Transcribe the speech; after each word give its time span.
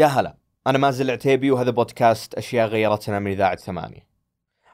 يا 0.00 0.06
هلا 0.06 0.36
أنا 0.66 0.78
مازل 0.78 1.04
العتيبي 1.04 1.50
وهذا 1.50 1.70
بودكاست 1.70 2.34
أشياء 2.34 2.68
غيرتنا 2.68 3.18
من 3.18 3.30
إذاعة 3.30 3.56
ثمانية. 3.56 4.06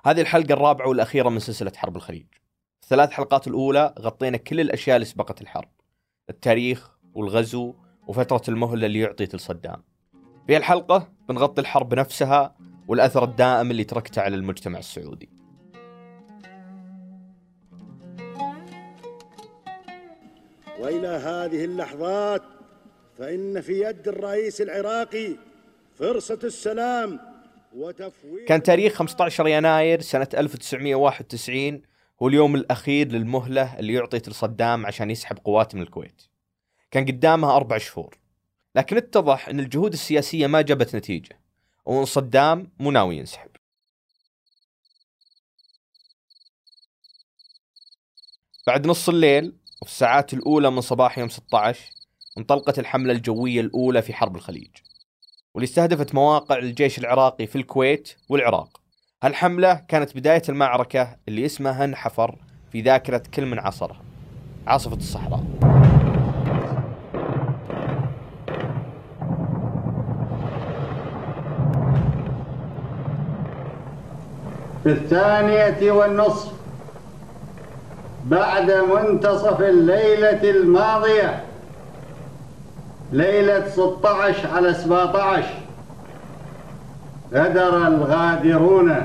هذه 0.05 0.21
الحلقة 0.21 0.53
الرابعة 0.53 0.89
والأخيرة 0.89 1.29
من 1.29 1.39
سلسلة 1.39 1.73
حرب 1.77 1.97
الخليج. 1.97 2.27
الثلاث 2.83 3.11
حلقات 3.11 3.49
الأولى 3.49 3.95
غطينا 3.99 4.37
كل 4.37 4.61
الأشياء 4.61 4.97
اللي 4.97 5.05
سبقت 5.05 5.43
الحرب 5.43 5.69
التاريخ 6.31 6.91
والغزو 7.15 7.75
وفترة 8.07 8.43
المهلة 8.49 8.87
اللي 8.87 9.07
أعطيت 9.07 9.35
لصدام. 9.35 9.83
في 10.47 10.57
الحلقة 10.57 11.09
بنغطي 11.29 11.61
الحرب 11.61 11.95
نفسها 11.95 12.55
والأثر 12.89 13.25
الدائم 13.25 13.71
اللي 13.71 13.85
تركته 13.85 14.23
على 14.23 14.37
المجتمع 14.37 14.79
السعودي. 14.79 15.31
وإلى 20.81 21.09
هذه 21.09 21.65
اللحظات 21.65 22.56
فإن 23.19 23.61
في 23.61 23.81
يد 23.81 24.09
الرئيس 24.09 24.61
العراقي 24.61 25.37
فرصة 25.99 26.39
السلام 26.45 27.21
وتفويض 27.75 28.45
كان 28.45 28.63
تاريخ 28.63 28.93
15 28.93 29.49
يناير 29.49 30.01
سنة 30.01 30.29
1991 30.35 31.83
هو 32.23 32.29
اليوم 32.29 32.55
الأخير 32.55 33.09
للمهلة 33.09 33.79
اللي 33.79 33.99
أعطيت 33.99 34.29
لصدام 34.29 34.87
عشان 34.87 35.11
يسحب 35.11 35.39
قواته 35.45 35.77
من 35.77 35.83
الكويت. 35.83 36.23
كان 36.91 37.05
قدامها 37.05 37.57
أربع 37.57 37.79
شهور. 37.79 38.19
لكن 38.75 38.97
اتضح 38.97 39.49
أن 39.49 39.61
الجهود 39.61 39.93
السياسية 39.93 40.47
ما 40.47 40.61
جابت 40.61 40.97
نتيجة 40.97 41.41
وأن 41.87 42.05
صدام 42.05 42.73
مو 42.79 42.91
ناوي 42.91 43.17
ينسحب. 43.17 43.51
بعد 48.67 48.87
نص 48.87 49.09
الليل 49.09 49.57
وفي 49.83 49.91
الساعات 49.91 50.35
الأولى 50.35 50.71
من 50.71 50.81
صباح 50.81 51.19
يوم 51.19 51.29
16 51.29 51.91
انطلقت 52.39 52.79
الحملة 52.79 53.13
الجوية 53.13 53.61
الأولى 53.61 54.03
في 54.03 54.15
حرب 54.15 54.37
الخليج 54.37 54.71
واللي 55.55 55.65
استهدفت 55.65 56.15
مواقع 56.15 56.59
الجيش 56.59 56.99
العراقي 56.99 57.47
في 57.47 57.57
الكويت 57.57 58.13
والعراق. 58.29 58.81
هالحملة 59.23 59.75
كانت 59.75 60.17
بداية 60.17 60.43
المعركة 60.49 61.17
اللي 61.29 61.47
اسمها 61.47 61.85
انحفر 61.85 62.39
في 62.73 62.81
ذاكرة 62.81 63.23
كل 63.35 63.47
من 63.47 63.59
عصرها 63.59 64.03
عاصفة 64.67 64.97
الصحراء. 64.97 65.45
في 74.83 74.93
الثانية 74.93 75.93
والنصف 75.93 76.53
بعد 78.25 78.71
منتصف 78.71 79.61
الليلة 79.61 80.51
الماضية 80.51 81.45
ليلة 83.13 83.69
16 83.69 84.49
على 84.55 84.75
17 84.75 85.45
غدر 87.35 87.87
الغادرون. 87.87 88.97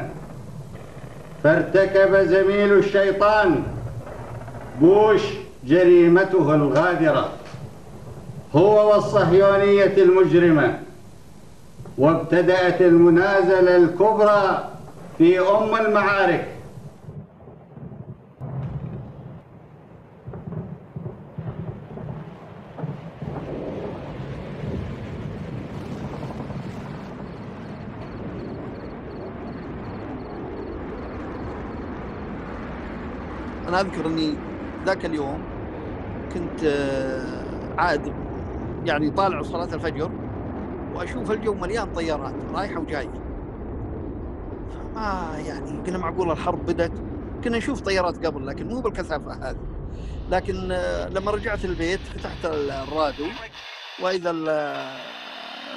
فارتكب 1.44 2.16
زميل 2.16 2.74
الشيطان. 2.74 3.64
بوش 4.82 5.22
جريمته 5.64 6.56
الغادرة. 6.56 7.30
هو 8.56 8.94
والصهيونية 8.94 9.94
المجرمة. 9.98 10.80
وابتدأت 11.98 12.82
المنازلة 12.82 13.78
الكبرى 13.78 14.70
في 15.18 15.40
أم 15.40 15.76
المعارك. 15.86 16.48
أذكر 33.82 34.08
إني 34.08 34.38
ذاك 34.86 35.06
اليوم 35.06 35.48
كنت 36.32 36.64
آه، 36.64 37.74
عاد 37.82 38.14
يعني 38.86 39.12
طالع 39.12 39.42
صلاة 39.42 39.70
الفجر 39.74 40.12
وأشوف 40.96 41.32
الجو 41.32 41.56
مليان 41.56 41.88
طيارات 41.88 42.34
رايحة 42.52 42.82
وجاية. 42.82 43.12
ما 44.96 45.38
يعني 45.46 45.82
قلنا 45.86 45.98
معقول 45.98 46.32
الحرب 46.32 46.66
بدت 46.66 46.92
كنا 47.44 47.58
نشوف 47.58 47.82
طيارات 47.82 48.26
قبل 48.26 48.48
لكن 48.48 48.68
مو 48.68 48.82
بالكثافة 48.82 49.34
هذه. 49.50 49.58
لكن 50.30 50.72
آه، 50.72 51.08
لما 51.10 51.32
رجعت 51.32 51.66
البيت 51.66 52.08
فتحت 52.08 52.46
الراديو 52.46 53.26
وإذا 54.02 54.32
ال- 54.32 54.50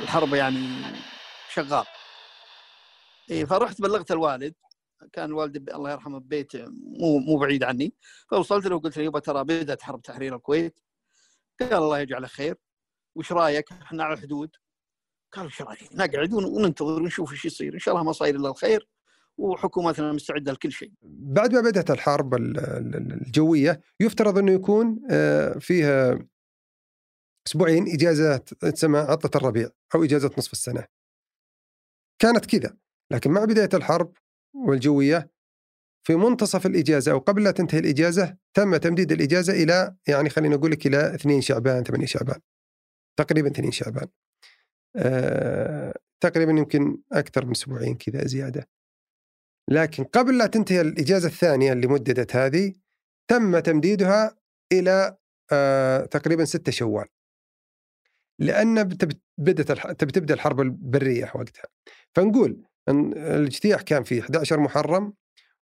الحرب 0.03 0.35
يعني 0.35 0.59
شغال. 1.49 1.85
إيه 3.31 3.45
فرحت 3.45 3.81
بلغت 3.81 4.11
الوالد. 4.13 4.55
كان 5.13 5.25
الوالد 5.25 5.59
ب- 5.59 5.71
الله 5.71 5.91
يرحمه 5.93 6.19
ببيت 6.21 6.57
مو 6.57 7.19
مو 7.19 7.37
بعيد 7.39 7.63
عني. 7.65 7.95
فوصلت 8.31 8.67
له 8.67 8.77
وقلت 8.77 8.97
له 8.97 9.05
يبا 9.05 9.19
ترى 9.19 9.45
بدات 9.45 9.83
حرب 9.83 10.03
تحرير 10.03 10.37
الكويت. 10.37 10.79
قال 11.61 11.75
الله 11.75 11.99
يجعله 11.99 12.27
خير. 12.27 12.57
وش 13.15 13.33
رأيك؟ 13.33 13.73
إحنا 13.73 14.05
على 14.05 14.15
الحدود. 14.15 14.51
قال 15.33 15.47
وش 15.47 15.63
رأيك؟ 15.63 15.89
نقعد 15.95 16.33
ون- 16.33 16.45
وننتظر 16.45 17.03
ونشوف 17.03 17.33
إيش 17.33 17.45
يصير. 17.45 17.75
إن 17.75 17.79
شاء 17.79 17.95
الله 17.95 18.05
ما 18.07 18.13
صاير 18.13 18.37
إلا 18.37 18.49
الخير. 18.49 18.89
وحكومتنا 19.39 20.13
مستعدة 20.13 20.53
لكل 20.53 20.73
شيء. 20.73 20.93
بعد 21.03 21.55
ما 21.55 21.61
بدأت 21.61 21.91
الحرب 21.91 22.35
ال- 22.35 22.59
ال- 22.59 23.13
الجوية 23.13 23.81
يفترض 24.01 24.39
أنه 24.39 24.53
يكون 24.53 25.01
آه، 25.11 25.53
فيها 25.59 26.19
أسبوعين 27.47 27.89
إجازة 27.89 28.37
تسمى 28.37 28.99
عطلة 28.99 29.31
الربيع 29.37 29.69
أو 29.95 30.05
إجازة 30.05 30.31
نصف 30.39 30.53
السنة. 30.53 30.85
كانت 32.19 32.47
كذا. 32.47 32.77
لكن 33.11 33.31
مع 33.31 33.45
بداية 33.45 33.69
الحرب 33.75 34.13
والجوية 34.55 35.31
في 36.07 36.15
منتصف 36.15 36.67
الإجازة 36.67 37.13
أو 37.13 37.19
قبل 37.19 37.45
لا 37.45 37.51
تنتهي 37.51 37.79
الإجازة 37.79 38.37
تم 38.55 38.77
تمديد 38.77 39.13
الإجازة 39.13 39.53
إلى 39.53 39.97
يعني 40.09 40.31
خلينا 40.31 40.57
نقول 40.57 40.71
لك 40.71 40.87
إلى 40.87 41.15
2 41.15 41.41
شعبان 41.41 41.85
8 41.85 42.07
شعبان 42.07 42.41
تقريبا 43.19 43.51
2 43.51 43.71
شعبان. 43.71 44.09
آه، 44.97 45.95
تقريبا 46.21 46.53
يمكن 46.53 46.99
أكثر 47.13 47.45
من 47.45 47.51
أسبوعين 47.51 47.97
كذا 47.97 48.27
زيادة. 48.27 48.69
لكن 49.71 50.05
قبل 50.05 50.39
لا 50.39 50.47
تنتهي 50.47 50.81
الإجازة 50.81 51.29
الثانية 51.29 51.73
اللي 51.73 51.87
مددت 51.87 52.37
هذه 52.37 52.73
تم 53.31 53.59
تمديدها 53.59 54.37
إلى 54.73 55.17
آه 55.53 56.05
تقريبا 56.05 56.45
6 56.45 56.73
شوال. 56.73 57.07
لأن 58.39 58.85
بدت 59.39 59.73
تبدأ 60.03 60.35
الحرب 60.35 60.61
البرية 60.61 61.33
وقتها. 61.35 61.69
فنقول 62.15 62.65
الاجتياح 62.89 63.81
كان 63.83 64.03
في 64.03 64.21
11 64.21 64.61
محرم 64.61 65.13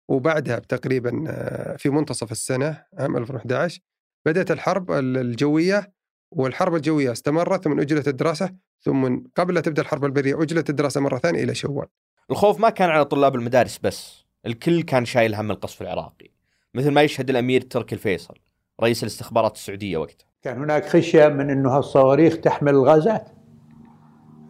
وبعدها 0.08 0.60
تقريبا 0.60 1.24
آه، 1.28 1.76
في 1.78 1.90
منتصف 1.90 2.32
السنة 2.32 2.84
عام 3.00 3.18
2011 3.18 3.80
بدأت 4.26 4.52
الحرب 4.52 4.92
ال- 4.92 5.18
الجوية 5.18 5.92
والحرب 6.32 6.76
الجوية 6.76 7.12
استمرت 7.12 7.64
ثم 7.64 7.80
أجلت 7.80 8.08
الدراسة 8.08 8.50
ثم 8.82 9.18
قبل 9.36 9.54
لا 9.54 9.62
تبدأ 9.62 9.82
الحرب 9.82 10.06
البرية 10.06 10.42
أجلت 10.44 10.70
الدراسة 10.70 11.02
مرة 11.02 11.18
ثانية 11.18 11.44
إلى 11.44 11.56
شوال. 11.56 11.88
الخوف 12.32 12.60
ما 12.60 12.70
كان 12.70 12.90
على 12.90 13.06
طلاب 13.06 13.36
المدارس 13.36 13.78
بس 13.84 14.26
الكل 14.46 14.82
كان 14.82 15.06
شايل 15.06 15.36
هم 15.36 15.52
القصف 15.52 15.82
العراقي 15.82 16.30
مثل 16.74 16.92
ما 16.92 17.02
يشهد 17.02 17.30
الأمير 17.30 17.62
تركي 17.62 17.96
الفيصل 17.96 18.34
رئيس 18.82 19.04
الاستخبارات 19.04 19.56
السعودية 19.56 19.98
وقتها. 19.98 20.28
كان 20.42 20.58
هناك 20.58 20.86
خشية 20.86 21.28
من 21.28 21.50
أنه 21.50 21.70
هالصواريخ 21.78 22.38
تحمل 22.38 22.72
الغازات 22.74 23.28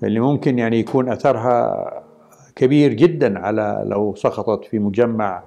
اللي 0.04 0.20
ممكن 0.20 0.60
يعني 0.60 0.80
يكون 0.80 1.10
أثرها 1.10 2.07
كبير 2.58 2.94
جدا 2.94 3.40
على 3.40 3.84
لو 3.86 4.16
سقطت 4.16 4.66
في 4.66 4.80
مجمع 4.80 5.44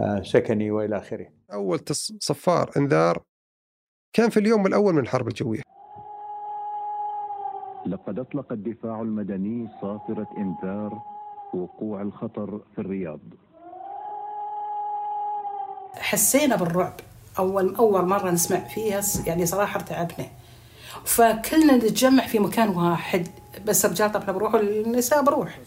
آه، 0.00 0.22
سكني 0.22 0.70
وإلى 0.70 0.96
آخره. 0.96 1.26
أول 1.52 1.78
تص- 1.78 2.12
صفار 2.20 2.70
إنذار 2.76 3.22
كان 4.12 4.30
في 4.30 4.40
اليوم 4.40 4.66
الأول 4.66 4.92
من 4.94 4.98
الحرب 5.02 5.28
الجوية. 5.28 5.62
لقد 7.86 8.18
أطلق 8.18 8.52
الدفاع 8.52 9.00
المدني 9.00 9.68
صافرة 9.82 10.26
إنذار 10.38 11.02
وقوع 11.54 12.02
الخطر 12.02 12.60
في 12.74 12.80
الرياض. 12.80 13.20
حسينا 15.94 16.56
بالرعب. 16.56 16.94
أول 17.38 17.74
أول 17.74 18.04
مرة 18.06 18.30
نسمع 18.30 18.58
فيها 18.58 19.00
يعني 19.26 19.46
صراحة 19.46 19.76
ارتعبنا 19.80 20.26
فكلنا 21.04 21.76
نتجمع 21.76 22.26
في 22.26 22.38
مكان 22.38 22.68
واحد 22.68 23.26
بس 23.66 23.84
الرجال 23.84 24.12
طبعا 24.12 24.30
بروحوا 24.32 24.60
النساء 24.60 25.22
بروح. 25.24 25.58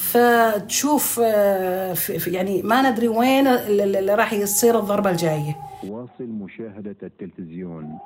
فتشوف 0.00 1.20
آه، 1.24 1.92
في- 1.94 2.18
في- 2.18 2.30
يعني 2.30 2.62
ما 2.62 2.90
ندري 2.90 3.08
وين 3.08 3.46
اللي 3.46 3.98
اللي 3.98 4.14
راح 4.14 4.32
يصير 4.32 4.78
الضربة 4.78 5.10
الجاية. 5.10 5.56
واصل 5.84 6.24
مشاهدة 6.24 6.96
التلفزيون 7.02 7.98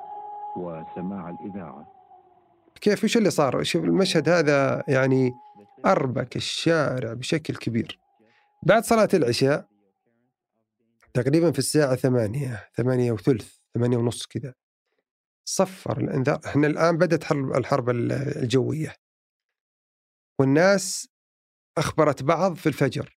وسماع 0.57 1.29
الإذاعة. 1.29 1.91
كيف؟ 2.81 3.03
وش 3.03 3.17
اللي 3.17 3.29
صار؟ 3.29 3.63
شوف 3.63 3.83
المشهد 3.83 4.29
هذا 4.29 4.83
يعني 4.87 5.33
أربك 5.85 6.35
الشارع 6.35 7.13
بشكل 7.13 7.55
كبير. 7.55 7.99
بعد 8.63 8.83
صلاة 8.83 9.09
العشاء 9.13 9.65
تقريبا 11.13 11.51
في 11.51 11.59
الساعة 11.59 11.95
ثمانية 11.95 12.69
ثمانية 12.75 13.11
وثلث 13.11 13.53
ثمانية 13.75 13.97
ونص 13.97 14.25
كذا 14.25 14.53
صفر 15.45 15.97
الإنذار. 15.97 16.39
إحنا 16.45 16.67
الآن 16.67 16.97
بدأت 16.97 17.23
حرب 17.23 17.51
الحرب 17.57 17.89
الجوية. 17.89 18.95
والناس 20.39 21.07
أخبرت 21.77 22.23
بعض 22.23 22.55
في 22.55 22.67
الفجر 22.67 23.17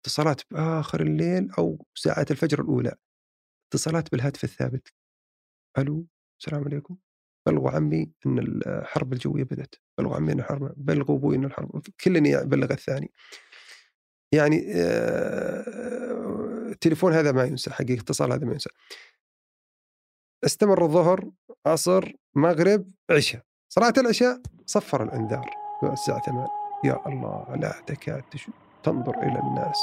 اتصالات 0.00 0.42
بآخر 0.50 1.00
الليل 1.00 1.50
أو 1.58 1.86
ساعات 1.94 2.30
الفجر 2.30 2.60
الأولى 2.60 2.94
اتصالات 3.68 4.12
بالهاتف 4.12 4.44
الثابت. 4.44 4.92
ألو 5.78 6.06
السلام 6.40 6.64
عليكم. 6.64 6.96
بلغوا 7.46 7.70
عمي 7.70 8.12
إن 8.26 8.38
الحرب 8.38 9.12
الجوية 9.12 9.44
بدأت 9.44 9.74
بلغوا 9.98 10.16
عمي 10.16 10.32
إن 10.32 10.38
الحرب 10.38 10.74
بلغوا 10.76 11.16
أبوي 11.16 11.36
إن 11.36 11.44
الحرب 11.44 11.82
كل 12.04 12.26
يبلغ 12.26 12.72
الثاني. 12.72 13.12
يعني 14.34 14.72
آه، 14.74 16.68
التليفون 16.68 17.12
هذا 17.12 17.32
ما 17.32 17.44
ينسى 17.44 17.70
حقيقة 17.70 18.00
اتصال 18.00 18.32
هذا 18.32 18.44
ما 18.44 18.52
ينسى. 18.52 18.70
استمر 20.44 20.84
الظهر 20.84 21.30
عصر 21.66 22.12
مغرب 22.36 22.90
عشاء. 23.10 23.42
صلاة 23.72 23.92
العشاء 23.98 24.42
صفر 24.66 25.02
الإنذار 25.02 25.50
الساعة 25.92 26.22
8 26.26 26.67
يا 26.84 27.00
الله 27.06 27.56
لا 27.56 27.74
تكاد 27.86 28.24
تنظر 28.82 29.22
إلى 29.22 29.40
الناس. 29.40 29.78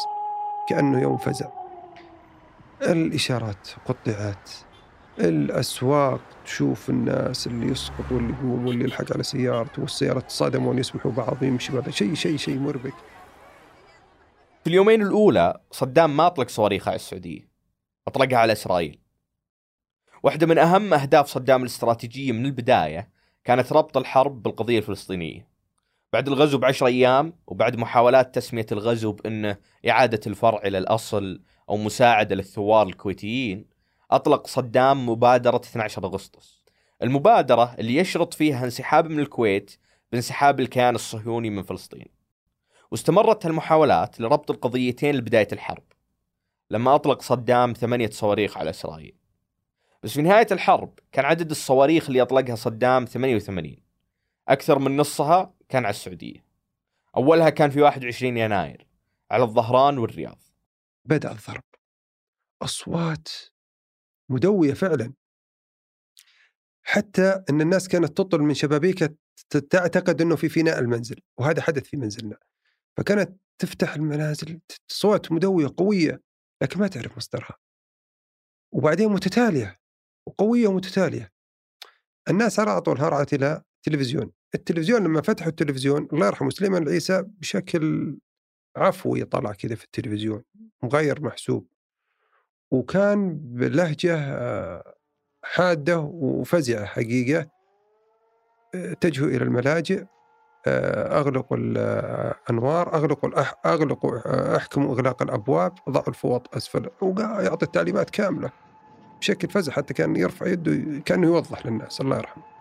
كأنه 0.70 1.02
يوم 1.02 1.18
فزع. 1.18 1.50
الإشارات 2.82 3.70
قطعت. 3.86 4.50
الأسواق 5.20 6.22
تشوف 6.46 6.90
الناس 6.90 7.48
اللي 7.48 7.68
يسقط 7.72 8.12
واللي 8.12 8.34
يقوم 8.34 8.68
واللي 8.68 8.84
يلحق 8.84 9.14
على 9.14 9.24
سيارته 9.24 9.82
والسيارة 9.82 10.20
تصادم 10.20 10.78
يسمحوا 10.78 11.12
بعض 11.12 11.44
يمشي 11.44 11.74
بعض 11.74 11.90
شيء 11.90 12.14
شيء 12.14 12.38
شيء 12.38 12.60
مربك. 12.60 12.94
في 14.64 14.70
اليومين 14.70 15.02
الأولى 15.02 15.60
صدام 15.72 16.18
ما 16.18 16.28
أطلق 16.28 16.50
صواريخ 16.50 16.88
على 16.88 16.96
السعودية 16.96 17.50
أطلقها 18.08 18.38
على 18.38 18.54
إسرائيل. 18.54 19.00
واحدة 20.24 20.48
من 20.48 20.58
أهم 20.58 20.94
أهداف 20.94 21.28
صدام 21.28 21.62
الاستراتيجية 21.62 22.32
من 22.32 22.46
البداية 22.46 23.10
كانت 23.44 23.74
ربط 23.74 23.98
الحرب 23.98 24.44
بالقضية 24.44 24.78
الفلسطينية. 24.78 25.55
بعد 26.16 26.28
الغزو 26.28 26.58
بعشر 26.58 26.86
أيام 26.86 27.34
وبعد 27.48 27.76
محاولات 27.76 28.36
تسمية 28.36 28.66
الغزو 28.72 29.12
بأنه 29.12 29.58
إعادة 29.90 30.20
الفرع 30.28 30.62
إلى 30.66 30.78
الأصل 30.78 31.42
أو 31.70 31.78
مساعدة 31.78 32.36
للثوار 32.36 32.88
الكويتيين 32.88 33.66
أطلق 34.12 34.48
صدام 34.48 35.10
مبادرة 35.10 35.62
12 35.66 36.06
أغسطس. 36.06 36.64
المبادرة 37.04 37.76
اللي 37.80 37.96
يشرط 37.96 38.34
فيها 38.34 38.66
انسحاب 38.66 39.10
من 39.10 39.20
الكويت 39.20 39.78
بانسحاب 40.12 40.60
الكيان 40.60 40.96
الصهيوني 40.96 41.50
من 41.50 41.64
فلسطين. 41.64 42.08
واستمرت 42.92 43.46
المحاولات 43.46 44.22
لربط 44.22 44.52
القضيتين 44.52 45.16
لبداية 45.16 45.48
الحرب 45.52 45.84
لما 46.72 46.96
أطلق 46.96 47.22
صدام 47.22 47.74
ثمانية 47.74 48.10
صواريخ 48.10 48.58
على 48.58 48.70
إسرائيل. 48.70 49.16
بس 50.04 50.14
في 50.14 50.22
نهاية 50.22 50.48
الحرب 50.52 51.00
كان 51.12 51.26
عدد 51.26 51.52
الصواريخ 51.52 52.08
اللي 52.08 52.22
أطلقها 52.22 52.56
صدام 52.56 53.06
88 53.06 53.76
أكثر 54.48 54.80
من 54.80 54.98
نصها 54.98 55.55
كان 55.70 55.86
على 55.86 55.94
السعودية. 55.94 56.46
أولها 57.18 57.50
كان 57.50 57.70
في 57.70 57.82
21 57.82 58.38
يناير 58.38 58.88
على 59.32 59.44
الظهران 59.44 59.98
والرياض. 59.98 60.42
بدأ 61.06 61.32
الضرب. 61.32 61.64
أصوات 62.62 63.28
مدوية 64.30 64.74
فعلا. 64.74 65.14
حتى 66.84 67.44
أن 67.50 67.62
الناس 67.62 67.88
كانت 67.88 68.18
تطل 68.18 68.40
من 68.40 68.54
شبابيك 68.54 69.16
تعتقد 69.70 70.22
أنه 70.22 70.36
في 70.36 70.50
فناء 70.50 70.80
المنزل 70.80 71.22
وهذا 71.38 71.62
حدث 71.62 71.84
في 71.84 71.98
منزلنا. 71.98 72.38
فكانت 72.98 73.38
تفتح 73.60 73.94
المنازل 73.94 74.60
صوت 74.88 75.32
مدوية 75.32 75.74
قوية 75.78 76.22
لكن 76.62 76.80
ما 76.80 76.88
تعرف 76.88 77.18
مصدرها. 77.18 77.58
وبعدين 78.72 79.10
متتالية 79.10 79.80
وقوية 80.28 80.68
ومتتالية. 80.68 81.32
الناس 82.30 82.60
على 82.60 82.82
طول 82.82 83.00
هرعت 83.00 83.34
إلى 83.34 83.64
التلفزيون 83.78 84.32
التلفزيون 84.56 85.04
لما 85.04 85.22
فتحوا 85.22 85.50
التلفزيون 85.50 86.08
الله 86.14 86.28
يرحمه 86.28 86.50
سليمان 86.50 86.84
العيسى 86.84 87.24
بشكل 87.28 88.18
عفوي 88.78 89.24
طلع 89.24 89.52
كذا 89.52 89.76
في 89.76 89.84
التلفزيون 89.84 90.44
مغير 90.84 91.22
محسوب. 91.22 91.68
وكان 92.72 93.38
بلهجة 93.38 94.18
آه، 94.18 94.96
حادة 95.44 96.00
وفزعة 96.00 96.86
حقيقة 96.86 97.48
اتجهوا 98.76 99.30
إلى 99.30 99.44
الملاجئ 99.44 100.06
آه، 100.68 101.20
أغلقوا 101.20 101.58
الأنوار 101.58 102.96
أغلقوا 102.96 103.30
أغلقوا 103.66 104.18
آه، 104.26 104.58
أحكموا 104.58 104.94
إغلاق 104.94 105.22
الأبواب 105.22 105.74
ضعوا 105.90 106.10
الفوط 106.10 106.56
أسفل 106.56 106.90
ويعطي 107.02 107.66
التعليمات 107.66 108.10
كاملة 108.10 108.52
بشكل 109.20 109.48
فزع 109.48 109.72
حتى 109.72 109.94
كان 109.94 110.16
يرفع 110.16 110.48
يده 110.48 111.02
كأنه 111.06 111.28
يوضح 111.28 111.66
للناس 111.66 112.02
الله 112.02 112.18
يرحمه. 112.18 112.55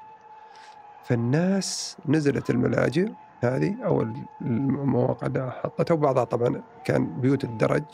فالناس 1.05 1.97
نزلت 2.09 2.51
الملاجئ 2.51 3.11
هذه 3.41 3.75
أو 3.85 4.07
المواقع 4.41 5.27
اللي 5.27 5.53
حطتها 5.63 5.95
وبعضها 5.95 6.25
طبعا 6.25 6.63
كان 6.85 7.21
بيوت 7.21 7.45
الدرج 7.45 7.85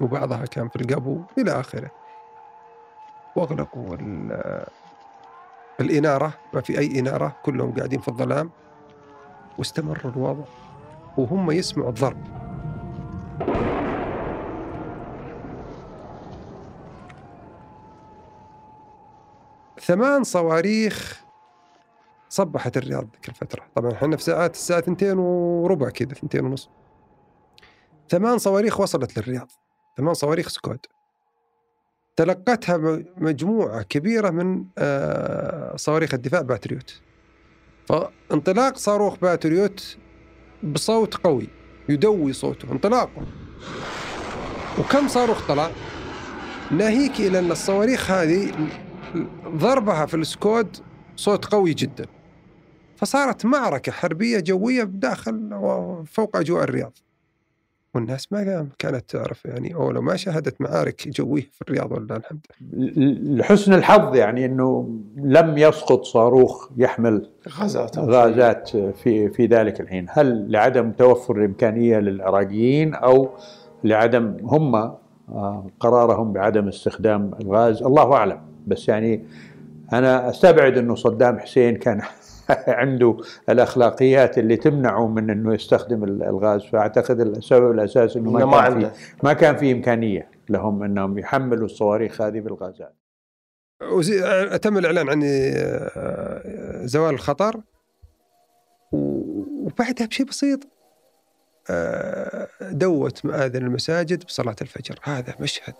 وبعضها 0.00 0.46
كان 0.46 0.68
في 0.68 0.76
القبو 0.76 1.20
إلى 1.38 1.60
آخره. 1.60 1.90
واغلقوا 3.36 3.96
الإنارة 5.80 6.34
ما 6.54 6.60
في 6.60 6.78
أي 6.78 7.00
إنارة 7.00 7.36
كلهم 7.42 7.74
قاعدين 7.74 8.00
في 8.00 8.08
الظلام. 8.08 8.50
واستمر 9.58 10.12
الوضع 10.16 10.44
وهم 11.16 11.50
يسمعوا 11.50 11.88
الضرب. 11.88 12.24
ثمان 19.80 20.24
صواريخ 20.24 21.23
صبحت 22.34 22.76
الرياض 22.76 23.04
ذيك 23.04 23.28
الفترة. 23.28 23.62
طبعا 23.74 23.92
إحنا 23.92 24.16
في 24.16 24.22
ساعات 24.22 24.54
الساعة 24.54 24.80
ثنتين 24.80 25.18
وربع 25.18 25.90
كذا 25.90 26.08
ثنتين 26.08 26.44
ونص. 26.44 26.70
ثمان 28.08 28.38
صواريخ 28.38 28.80
وصلت 28.80 29.18
للرياض. 29.18 29.50
ثمان 29.96 30.14
صواريخ 30.14 30.48
سكود 30.48 30.78
تلقتها 32.16 32.76
مجموعة 33.16 33.82
كبيرة 33.82 34.30
من 34.30 34.64
آه، 34.78 35.76
صواريخ 35.76 36.14
الدفاع 36.14 36.40
باتريوت. 36.40 37.02
فانطلاق 37.86 38.76
صاروخ 38.76 39.18
باتريوت 39.18 39.96
بصوت 40.62 41.14
قوي 41.14 41.48
يدوي 41.88 42.32
صوته 42.32 42.72
انطلاقه. 42.72 43.26
وكم 44.78 45.08
صاروخ 45.08 45.48
طلع؟ 45.48 45.70
ناهيك 46.70 47.20
إلى 47.20 47.38
أن 47.38 47.50
الصواريخ 47.50 48.10
هذه 48.10 48.68
ضربها 49.48 50.06
في 50.06 50.16
السكود 50.16 50.76
صوت 51.16 51.44
قوي 51.44 51.74
جدا. 51.74 52.13
فصارت 52.96 53.46
معركة 53.46 53.92
حربية 53.92 54.40
جوية 54.40 54.82
داخل 54.82 55.50
فوق 56.06 56.36
أجواء 56.36 56.64
الرياض. 56.64 56.92
والناس 57.94 58.32
ما 58.32 58.66
كانت 58.78 59.10
تعرف 59.10 59.44
يعني 59.44 59.74
أو 59.74 59.90
لو 59.90 60.02
ما 60.02 60.16
شاهدت 60.16 60.60
معارك 60.60 61.08
جوية 61.08 61.48
في 61.52 61.62
الرياض 61.62 61.92
ولا 61.92 62.16
الحمد 62.16 62.46
لحسن 63.38 63.72
الحظ 63.72 64.16
يعني 64.16 64.44
أنه 64.44 64.98
لم 65.16 65.58
يسقط 65.58 66.04
صاروخ 66.04 66.68
يحمل 66.76 67.30
غازات 67.48 67.98
غازات 67.98 68.68
في 68.76 69.28
في 69.28 69.46
ذلك 69.46 69.80
الحين. 69.80 70.06
هل 70.10 70.52
لعدم 70.52 70.92
توفر 70.92 71.36
الإمكانية 71.36 71.98
للعراقيين 71.98 72.94
أو 72.94 73.30
لعدم 73.84 74.36
هم 74.42 74.74
آه، 74.74 75.66
قرارهم 75.80 76.32
بعدم 76.32 76.68
استخدام 76.68 77.30
الغاز؟ 77.40 77.82
الله 77.82 78.12
أعلم. 78.12 78.40
بس 78.66 78.88
يعني 78.88 79.24
أنا 79.92 80.30
أستبعد 80.30 80.78
أنه 80.78 80.94
صدام 80.94 81.38
حسين 81.38 81.76
كان 81.76 82.02
عنده 82.80 83.16
الأخلاقيات 83.48 84.38
اللي 84.38 84.56
تمنعه 84.56 85.08
من 85.08 85.30
إنه 85.30 85.54
يستخدم 85.54 86.04
الغاز. 86.04 86.62
فأعتقد 86.62 87.20
السبب 87.20 87.70
الاساسي 87.70 88.18
إنه 88.18 88.30
ما, 88.30 88.44
ما 88.44 88.62
كان 88.62 88.80
في 88.80 88.90
ما 89.22 89.32
كان 89.32 89.56
في 89.56 89.72
إمكانية 89.72 90.28
لهم 90.48 90.82
إنهم 90.82 91.18
يحملوا 91.18 91.66
الصواريخ 91.66 92.20
هذه 92.20 92.40
بالغازات. 92.40 92.94
تم 94.62 94.78
الإعلان 94.78 95.08
عن 95.08 95.22
آه، 95.24 96.86
زوال 96.86 97.14
الخطر. 97.14 97.60
وبعدها 98.92 100.06
بشيء 100.06 100.26
بسيط. 100.26 100.60
آه، 101.70 102.48
دوت 102.60 103.26
مآذن 103.26 103.62
المساجد 103.66 104.24
بصلاة 104.24 104.56
الفجر. 104.62 104.98
هذا 105.02 105.34
مشهد. 105.40 105.74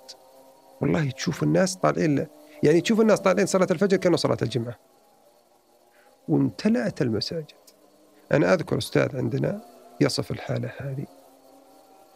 والله 0.81 1.11
تشوف 1.11 1.43
الناس 1.43 1.77
طالعين 1.77 2.27
يعني 2.63 2.81
تشوف 2.81 3.01
الناس 3.01 3.21
طالعين 3.21 3.47
صلاة 3.47 3.67
الفجر 3.71 3.97
كانوا 3.97 4.17
صلاة 4.17 4.37
الجمعة. 4.43 4.94
وامتلأت 6.29 7.03
المساجد. 7.03 7.47
أنا 8.33 8.55
أذكر 8.55 8.79
أستاذ 8.79 9.17
عندنا 9.17 9.61
يصف 10.01 10.31
الحالة 10.31 10.73
هذه. 10.79 11.07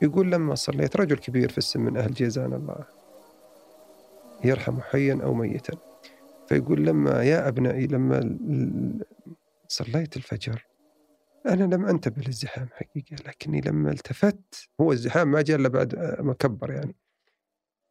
يقول 0.02 0.32
لما 0.32 0.54
صليت 0.54 0.96
رجل 0.96 1.18
كبير 1.18 1.52
في 1.52 1.58
السن 1.58 1.80
من 1.80 1.96
أهل 1.96 2.14
جيزان 2.14 2.52
الله. 2.52 2.84
يرحم 4.44 4.80
حيا 4.80 5.18
أو 5.22 5.34
ميتا. 5.34 5.76
فيقول 6.48 6.86
لما 6.86 7.22
يا 7.22 7.48
أبنائي 7.48 7.86
لما 7.86 8.38
صليت 9.68 10.16
الفجر 10.16 10.66
أنا 11.46 11.74
لم 11.74 11.86
أنتبه 11.86 12.22
للزحام 12.22 12.68
حقيقة 12.72 13.16
لكني 13.26 13.60
لما 13.60 13.90
التفت 13.90 14.68
هو 14.80 14.92
الزحام 14.92 15.30
ما 15.30 15.42
جاء 15.42 15.56
إلا 15.56 15.68
بعد 15.68 16.20
ما 16.20 16.34
كبر 16.34 16.72
يعني. 16.72 16.96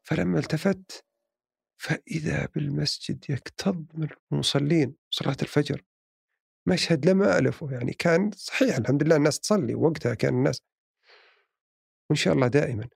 فلما 0.03 0.39
التفت 0.39 1.05
فإذا 1.77 2.47
بالمسجد 2.55 3.25
يكتظ 3.29 3.75
من 3.93 4.07
المصلين 4.31 4.95
صلاة 5.09 5.37
الفجر 5.41 5.83
مشهد 6.67 7.09
لم 7.09 7.23
ألفه 7.23 7.71
يعني 7.71 7.93
كان 7.93 8.31
صحيح 8.31 8.77
الحمد 8.77 9.03
لله 9.03 9.15
الناس 9.15 9.39
تصلي 9.39 9.75
وقتها 9.75 10.13
كان 10.13 10.33
الناس 10.33 10.61
وإن 12.09 12.15
شاء 12.17 12.33
الله 12.33 12.47
دائما. 12.47 12.89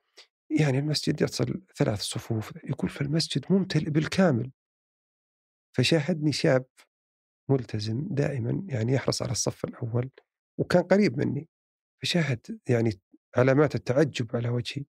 يعني 0.60 0.78
المسجد 0.78 1.22
يصل 1.22 1.62
ثلاث 1.76 2.00
صفوف 2.00 2.52
يقول 2.64 2.90
في 2.90 3.00
المسجد 3.00 3.52
ممتلئ 3.52 3.90
بالكامل. 3.90 4.50
فشاهدني 5.76 6.32
شاب 6.32 6.66
ملتزم 7.50 8.06
دائما 8.10 8.66
يعني 8.68 8.92
يحرص 8.92 9.22
على 9.22 9.32
الصف 9.32 9.64
الأول 9.64 10.10
وكان 10.58 10.82
قريب 10.82 11.18
مني. 11.18 11.48
فشاهد 12.02 12.60
يعني 12.68 13.00
علامات 13.36 13.74
التعجب 13.74 14.36
على 14.36 14.48
وجهي. 14.48 14.84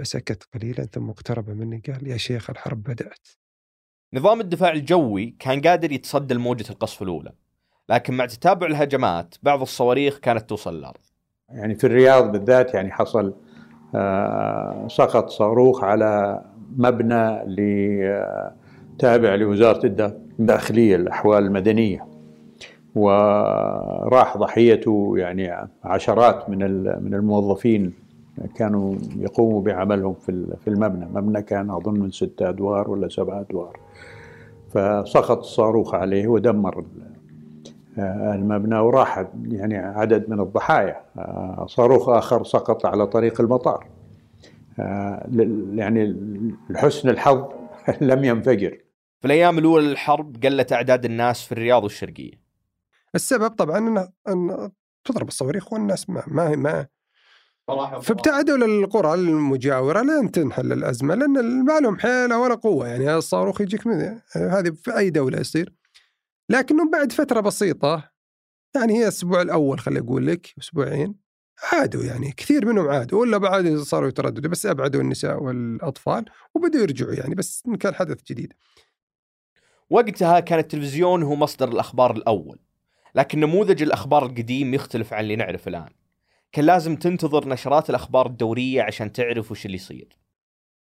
فسكت 0.00 0.42
قليلا 0.54 0.84
ثم 0.84 1.10
اقترب 1.10 1.50
مني 1.50 1.78
قال 1.78 2.06
يا 2.06 2.16
شيخ 2.16 2.50
الحرب 2.50 2.82
بدأت. 2.82 3.28
نظام 4.14 4.40
الدفاع 4.40 4.72
الجوي 4.72 5.30
كان 5.30 5.60
قادر 5.60 5.92
يتصدى 5.92 6.34
لموجة 6.34 6.70
القصف 6.70 7.02
الأولى. 7.02 7.45
لكن 7.88 8.14
مع 8.14 8.26
تتابع 8.26 8.66
الهجمات 8.66 9.34
بعض 9.42 9.60
الصواريخ 9.60 10.18
كانت 10.18 10.48
توصل 10.48 10.78
للأرض. 10.78 11.00
يعني 11.48 11.74
في 11.74 11.86
الرياض 11.86 12.32
بالذات 12.32 12.74
يعني 12.74 12.92
حصل 12.92 13.34
آه، 13.94 14.88
سقط 14.88 15.28
صاروخ 15.28 15.84
على 15.84 16.42
مبنى 16.76 17.38
تابع 18.98 19.34
لوزارة 19.34 19.86
الداخلية 20.38 20.96
الأحوال 20.96 21.44
المدنية. 21.44 22.06
وراح 22.94 24.36
ضحيته 24.36 25.14
يعني 25.16 25.68
عشرات 25.84 26.50
من 26.50 26.58
من 27.04 27.14
الموظفين 27.14 27.92
كانوا 28.54 28.94
يقوموا 29.16 29.62
بعملهم 29.62 30.14
في 30.14 30.56
في 30.64 30.70
المبنى، 30.70 31.06
مبنى 31.14 31.42
كان 31.42 31.70
أظن 31.70 32.00
من 32.00 32.10
ستة 32.10 32.48
أدوار 32.48 32.90
ولا 32.90 33.08
سبعة 33.08 33.40
أدوار. 33.40 33.80
فسقط 34.70 35.38
الصاروخ 35.38 35.94
عليه 35.94 36.28
ودمر 36.28 36.84
المبنى 37.98 38.78
وراح 38.78 39.24
يعني 39.48 39.76
عدد 39.76 40.30
من 40.30 40.40
الضحايا 40.40 41.02
صاروخ 41.66 42.08
آخر 42.08 42.44
سقط 42.44 42.86
على 42.86 43.06
طريق 43.06 43.40
المطار. 43.40 43.86
يعني 45.74 46.16
لحسن 46.70 47.08
الحظ 47.08 47.44
لم 48.00 48.24
ينفجر. 48.24 48.78
في 49.20 49.26
الأيام 49.26 49.58
الأولى 49.58 49.88
للحرب 49.88 50.44
قلت 50.44 50.72
أعداد 50.72 51.04
الناس 51.04 51.42
في 51.42 51.52
الرياض 51.52 51.82
والشرقية. 51.82 52.32
السبب 53.14 53.48
طبعا 53.48 53.78
أن 53.78 54.08
أن 54.28 54.70
تضرب 55.04 55.28
الصواريخ 55.28 55.72
والناس 55.72 56.10
ما 56.10 56.22
ما 56.26 56.56
ما 56.56 56.86
فابتعدوا 58.02 58.56
للقرى 58.56 59.14
المجاورة 59.14 60.02
لين 60.02 60.30
تنحل 60.30 60.72
الأزمة 60.72 61.14
لأن 61.14 61.64
ما 61.64 61.80
لهم 61.80 61.98
حيلة 61.98 62.38
ولا 62.40 62.54
قوة. 62.54 62.88
يعني 62.88 63.14
الصاروخ 63.14 63.60
يجيك 63.60 63.86
من 63.86 64.18
هذه 64.36 64.70
في 64.70 64.98
أي 64.98 65.10
دولة 65.10 65.40
يصير. 65.40 65.72
لكنه 66.48 66.90
بعد 66.90 67.12
فترة 67.12 67.40
بسيطة 67.40 68.10
يعني 68.74 68.94
هي 68.94 69.02
الأسبوع 69.02 69.42
الأول 69.42 69.80
خلي 69.80 69.98
أقول 69.98 70.26
لك 70.26 70.54
أسبوعين 70.58 71.14
عادوا 71.72 72.04
يعني 72.04 72.32
كثير 72.32 72.66
منهم 72.66 72.88
عادوا 72.88 73.20
ولا 73.20 73.38
بعد 73.38 73.76
صاروا 73.76 74.08
يترددوا 74.08 74.50
بس 74.50 74.66
أبعدوا 74.66 75.00
النساء 75.00 75.42
والأطفال 75.42 76.24
وبدوا 76.54 76.80
يرجعوا 76.80 77.14
يعني 77.14 77.34
بس 77.34 77.62
كان 77.80 77.94
حدث 77.94 78.22
جديد. 78.22 78.52
وقتها 79.90 80.40
كان 80.40 80.58
التلفزيون 80.58 81.22
هو 81.22 81.36
مصدر 81.36 81.68
الأخبار 81.68 82.16
الأول 82.16 82.58
لكن 83.14 83.40
نموذج 83.40 83.82
الأخبار 83.82 84.26
القديم 84.26 84.74
يختلف 84.74 85.12
عن 85.12 85.20
اللي 85.20 85.36
نعرفه 85.36 85.68
الآن. 85.68 85.90
كان 86.52 86.64
لازم 86.64 86.96
تنتظر 86.96 87.48
نشرات 87.48 87.90
الأخبار 87.90 88.26
الدورية 88.26 88.82
عشان 88.82 89.12
تعرف 89.12 89.50
وش 89.50 89.66
اللي 89.66 89.76
يصير. 89.76 90.18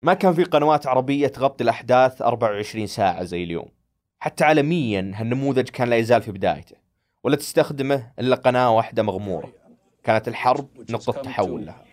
ما 0.02 0.14
كان 0.14 0.35
في 0.35 0.45
قنوات 0.45 0.87
عربية 0.87 1.26
تغطي 1.26 1.64
الأحداث 1.64 2.23
24 2.23 2.87
ساعة 2.87 3.25
زي 3.25 3.45
اليوم. 3.45 3.79
حتى 4.20 4.44
عالميا 4.44 5.12
هالنموذج 5.14 5.68
كان 5.68 5.88
لا 5.88 5.96
يزال 5.96 6.22
في 6.22 6.32
بدايته 6.32 6.76
ولا 7.24 7.36
تستخدمه 7.36 8.12
إلا 8.18 8.36
قناة 8.36 8.76
واحدة 8.76 9.02
مغمورة. 9.02 9.52
كانت 10.04 10.28
الحرب 10.28 10.68
نقطة 10.90 11.12
تحول 11.12 11.66
لها. 11.66 11.84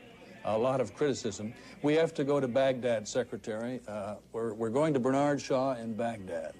a 0.46 0.58
lot 0.58 0.80
of 0.80 0.96
criticism. 0.96 1.54
We 1.84 1.94
have 1.96 2.14
to 2.14 2.24
go 2.24 2.40
to 2.40 2.48
Baghdad, 2.48 3.08
Secretary. 3.08 3.82
Uh, 3.88 4.16
we're, 4.34 4.54
we're 4.54 4.76
going 4.80 4.94
to 4.94 5.00
Bernard 5.00 5.42
Shaw 5.42 5.76
in 5.84 5.94
Baghdad. 5.94 6.54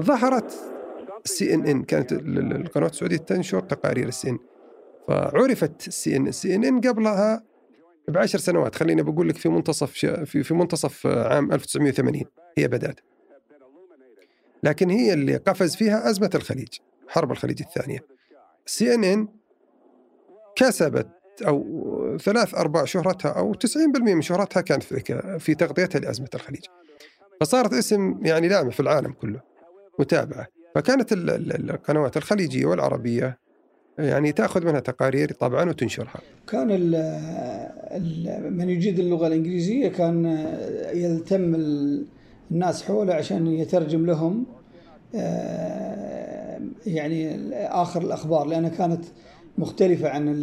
ظهرت 0.00 0.52
ال 1.24 1.54
CNN 1.54 1.82
كانت 1.82 2.12
القنوات 2.12 2.92
السعودية 2.92 3.16
تنشر 3.16 3.60
تقارير 3.60 4.08
ال 4.08 4.30
CNN 4.30 4.38
فعرفت 5.08 5.88
ال 5.88 6.16
CN 6.16 6.26
ال 6.26 6.54
CNN 6.54 6.80
قبلها 6.80 7.42
بعشر 8.08 8.38
سنوات 8.38 8.74
خليني 8.74 9.02
بقول 9.02 9.28
لك 9.28 9.36
في 9.36 9.48
منتصف 9.48 9.90
في 10.24 10.42
في 10.44 10.54
منتصف 10.54 11.06
عام 11.06 11.52
1980 11.52 12.22
هي 12.58 12.68
بدأت. 12.68 13.00
لكن 14.62 14.90
هي 14.90 15.12
اللي 15.12 15.36
قفز 15.36 15.76
فيها 15.76 16.10
أزمة 16.10 16.30
الخليج 16.34 16.68
حرب 17.08 17.32
الخليج 17.32 17.62
الثانية. 17.62 17.98
سي 18.66 18.94
إن 18.94 19.04
إن 19.04 19.28
كسبت 20.56 21.08
أو 21.46 22.16
ثلاث 22.20 22.54
أرباع 22.54 22.84
شهرتها 22.84 23.30
أو 23.30 23.54
90% 23.54 24.14
من 24.14 24.22
شهرتها 24.22 24.60
كانت 24.60 24.82
في 24.82 25.38
في 25.38 25.54
تغطيتها 25.54 25.98
لأزمة 25.98 26.28
الخليج. 26.34 26.64
فصارت 27.40 27.72
اسم 27.72 28.20
يعني 28.22 28.48
لامع 28.48 28.70
في 28.70 28.80
العالم 28.80 29.12
كله 29.12 29.40
متابعة. 29.98 30.46
فكانت 30.74 31.12
القنوات 31.12 32.16
الخليجية 32.16 32.66
والعربية 32.66 33.38
يعني 33.98 34.32
تاخذ 34.32 34.66
منها 34.66 34.80
تقارير 34.80 35.32
طبعا 35.32 35.68
وتنشرها. 35.68 36.20
كان 36.48 36.70
ال 36.70 36.94
ال 37.90 38.56
من 38.56 38.68
يجيد 38.68 38.98
اللغة 38.98 39.26
الإنجليزية 39.26 39.88
كان 39.88 40.46
يلتم 40.94 41.54
الناس 42.50 42.82
حوله 42.82 43.14
عشان 43.14 43.46
يترجم 43.46 44.06
لهم 44.06 44.46
آه، 45.14 46.60
يعني 46.86 47.36
آخر 47.66 48.02
الأخبار 48.02 48.46
لأنها 48.46 48.70
كانت 48.70 49.04
مختلفة 49.58 50.08
عن 50.08 50.34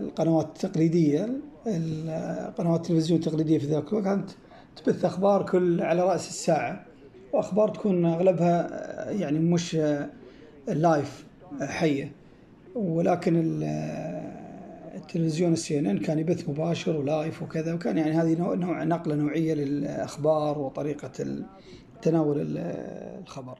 القنوات 0.00 0.46
التقليدية 0.46 1.28
القنوات 1.66 2.80
التلفزيون 2.80 3.20
التقليدية 3.20 3.58
في 3.58 3.66
ذاك 3.66 3.88
الوقت 3.88 4.04
كانت 4.04 4.30
تبث 4.76 5.04
أخبار 5.04 5.46
كل 5.46 5.80
على 5.80 6.02
رأس 6.02 6.28
الساعة 6.28 6.84
وأخبار 7.32 7.68
تكون 7.68 8.04
أغلبها 8.04 8.70
يعني 9.10 9.38
مش 9.38 9.78
live 10.68 11.26
حية 11.60 12.21
ولكن 12.74 13.62
التلفزيون 14.94 15.52
ال 15.52 15.78
CNN 15.78 15.98
كان 15.98 16.18
يبث 16.18 16.48
مباشر 16.48 16.96
و 16.96 17.05
live 17.05 17.42
وكذا 17.42 17.74
وكان 17.74 17.98
يعني 17.98 18.10
هذه 18.10 18.38
نوع 18.38 18.84
نقلة 18.84 19.14
نوعية 19.14 19.54
للأخبار 19.54 20.58
وطريقة 20.58 21.44
تناول 22.02 22.58
الخبر. 23.18 23.58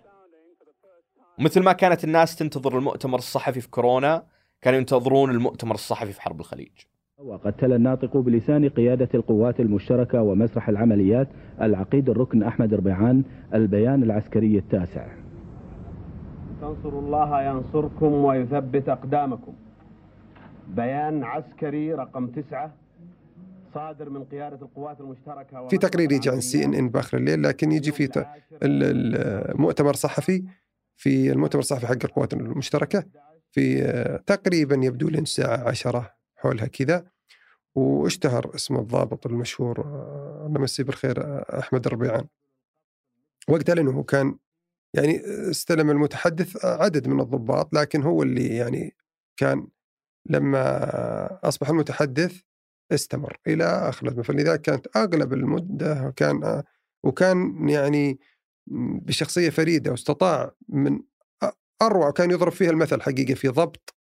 مثل 1.39 1.63
ما 1.63 1.73
كانت 1.73 2.05
الناس 2.05 2.37
تنتظر 2.37 2.79
المؤتمر 2.79 3.19
الصحفي 3.19 3.61
في 3.61 3.71
كورونا 3.71 4.23
كانوا 4.63 4.79
ينتظرون 4.79 5.31
المؤتمر 5.31 5.75
الصحفي 5.75 6.13
في 6.13 6.23
حرب 6.23 6.41
الخليج. 6.41 6.73
وقد 7.19 7.53
تلا 7.53 7.77
الناطق 7.77 8.17
بلسان 8.17 8.69
قيادة 8.69 9.09
القوات 9.15 9.61
المشتركة 9.61 10.23
ومسرح 10.23 10.69
العمليات 10.69 11.29
العقيد 11.61 12.11
الركن 12.11 12.43
أحمد 12.43 12.75
ربيعان 12.75 13.23
البيان 13.55 14.03
العسكري 14.03 14.59
التاسع 14.59 15.22
تنصروا 16.73 17.01
الله 17.01 17.43
ينصركم 17.43 18.13
ويثبت 18.13 18.89
أقدامكم. 18.89 19.55
بيان 20.69 21.25
عسكري 21.25 21.95
رقم 21.95 22.27
تسعة 22.27 22.75
صادر 23.75 24.11
من 24.11 24.25
قيادة 24.25 24.67
القوات 24.67 25.01
المشتركة 25.01 25.69
في 25.69 25.79
تقرير 25.79 26.13
يجي 26.13 26.31
عن 26.31 26.41
سي 26.41 26.65
إن 26.65 26.75
إن 26.75 26.89
باخر 26.89 27.17
الليل 27.17 27.43
لكن 27.43 27.73
يجي 27.73 27.93
في 27.93 28.27
المؤتمر 28.63 29.95
صحفي 29.95 30.45
في 30.97 31.33
المؤتمر 31.33 31.61
الصحفي 31.61 31.87
حق 31.87 32.05
القوات 32.05 32.33
المشتركة 32.33 33.05
في 33.51 33.83
تقريبا 34.27 34.77
يبدو 34.83 35.09
لين 35.09 35.23
الساعة 35.23 35.69
10 35.69 36.11
حولها 36.37 36.67
كذا. 36.67 37.05
واشتهر 37.75 38.55
اسم 38.55 38.77
الضابط 38.77 39.27
المشهور 39.27 39.81
الله 40.47 40.61
يمسيه 40.61 40.85
بالخير 40.85 41.43
أحمد 41.59 41.87
الربيعان. 41.87 42.25
وقتها 43.49 43.75
لأنه 43.75 43.91
هو 43.91 44.03
كان 44.03 44.37
يعني 44.95 45.21
استلم 45.51 45.91
المتحدث 45.91 46.65
عدد 46.65 47.09
من 47.09 47.21
الضباط 47.21 47.75
لكن 47.75 48.03
هو 48.03 48.23
اللي 48.23 48.57
يعني 48.57 48.97
كان 49.37 49.69
لما 50.27 51.49
أصبح 51.49 51.69
المتحدث 51.69 52.41
استمر 52.93 53.37
إلى 53.47 53.65
آخر 53.65 54.07
الازمه 54.07 54.23
فلذلك 54.23 54.61
كانت 54.61 54.97
أغلب 54.97 55.33
المدة 55.33 56.13
كان 56.17 56.63
وكان 57.05 57.69
يعني 57.69 58.19
بشخصية 59.07 59.51
فريدة 59.51 59.91
واستطاع 59.91 60.55
من 60.69 61.01
أروع 61.83 62.11
كان 62.11 62.31
يضرب 62.31 62.53
فيها 62.53 62.71
المثل 62.71 63.03
حقيقه 63.03 63.35
في 63.35 63.49
ضبط 63.49 63.95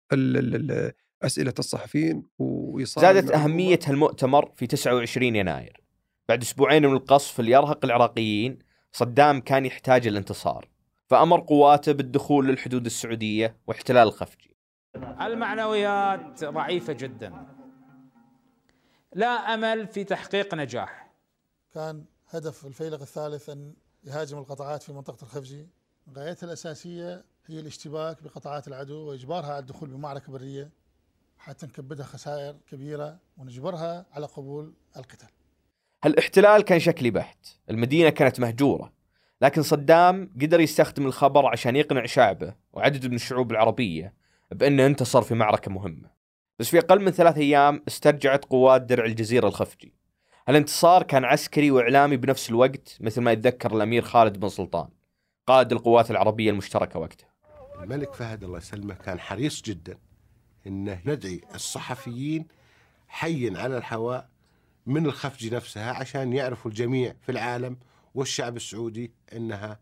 أسئلة 1.23 1.54
الصحفيين 1.59 2.23
وإيصال 2.38 3.02
زادت 3.02 3.30
أهمية 3.30 3.78
هالمؤتمر 3.87 4.52
في 4.57 4.66
29 4.66 5.37
يناير. 5.37 5.80
بعد 6.28 6.42
أسبوعين 6.42 6.87
من 6.87 6.92
القصف 6.92 7.40
اللي 7.40 7.52
يرهق 7.52 7.85
العراقيين 7.85 8.59
صدام 8.92 9.40
كان 9.40 9.66
يحتاج 9.66 10.07
الانتصار. 10.07 10.68
فأمر 11.09 11.41
قواته 11.41 11.93
بالدخول 11.93 12.49
للحدود 12.49 12.87
السعودية 12.87 13.57
واحتلال 13.67 14.09
الخفجي. 14.09 14.57
المعنويات 14.97 16.45
ضعيفة 16.45 16.93
جدا. 16.93 17.47
لا 19.15 19.27
أمل 19.27 19.87
في 19.87 20.05
تحقيق 20.05 20.55
نجاح. 20.55 21.11
كان 21.75 22.05
هدف 22.29 22.67
الفيلق 22.67 23.00
الثالث 23.00 23.49
أن 23.49 23.75
يهاجم 24.05 24.38
القطاعات 24.38 24.83
في 24.83 24.93
منطقة 24.93 25.23
الخفجي. 25.23 25.67
غايتها 26.17 26.47
الأساسية 26.47 27.25
هي 27.47 27.61
الاشتباك 27.61 28.23
بقطاعات 28.23 28.69
العدو 28.69 29.09
وإجبارها 29.09 29.50
على 29.50 29.59
الدخول 29.59 29.91
بمعركة 29.91 30.33
برية 30.33 30.71
حتى 31.38 31.67
نكبدها 31.67 32.07
خسائر 32.07 32.57
كبيرة 32.71 33.19
ونجبرها 33.37 34.07
على 34.12 34.27
قبول 34.27 34.73
القتال. 34.97 35.29
هالاحتلال 36.05 36.62
كان 36.62 36.81
شكلي 36.81 37.11
بحت. 37.11 37.47
المدينة 37.71 38.11
كانت 38.11 38.41
مهجورة. 38.41 38.98
لكن 39.42 39.62
صدام 39.62 40.33
قدر 40.42 40.61
يستخدم 40.61 41.07
الخبر 41.07 41.47
عشان 41.47 41.76
يقنع 41.76 42.07
شعبه 42.07 42.54
وعدد 42.73 43.07
من 43.07 43.14
الشعوب 43.14 43.50
العربية 43.50 44.14
بأنه 44.50 44.87
انتصر 44.87 45.23
في 45.23 45.35
معركة 45.35 45.71
مهمة. 45.71 46.11
بس 46.59 46.68
في 46.68 46.78
أقل 46.78 47.04
من 47.04 47.11
ثلاث 47.11 47.37
أيام 47.37 47.83
استرجعت 47.88 48.45
قوات 48.45 48.83
درع 48.83 49.04
الجزيرة 49.04 49.49
الخفجي. 49.49 49.95
الانتصار 50.49 51.02
كان 51.02 51.25
عسكري 51.25 51.71
وإعلامي 51.71 52.16
بنفس 52.16 52.50
الوقت 52.50 52.99
مثل 53.00 53.21
ما 53.21 53.33
يتذكر 53.33 53.76
الأمير 53.76 54.02
خالد 54.02 54.38
بن 54.38 54.49
سلطان 54.49 54.88
قائد 55.47 55.73
القوات 55.73 56.11
العربية 56.11 56.50
المشتركة 56.50 56.99
وقتها. 56.99 57.28
الملك 57.83 58.14
فهد 58.14 58.45
الله 58.45 58.59
يسلمه 58.59 58.95
كان 58.95 59.21
حريص 59.21 59.62
جدا 59.62 59.99
إنه 60.66 61.00
ندعي 61.07 61.40
الصحفيين 61.54 62.47
حيا 63.09 63.59
على 63.59 63.78
الهواء 63.78 64.28
من 64.87 65.07
الخفج 65.07 65.54
نفسها 65.54 65.92
عشان 65.92 66.33
يعرفوا 66.33 66.71
الجميع 66.71 67.14
في 67.23 67.33
العالم 67.33 67.76
والشعب 68.15 68.57
السعودي 68.57 69.12
إنها 69.33 69.81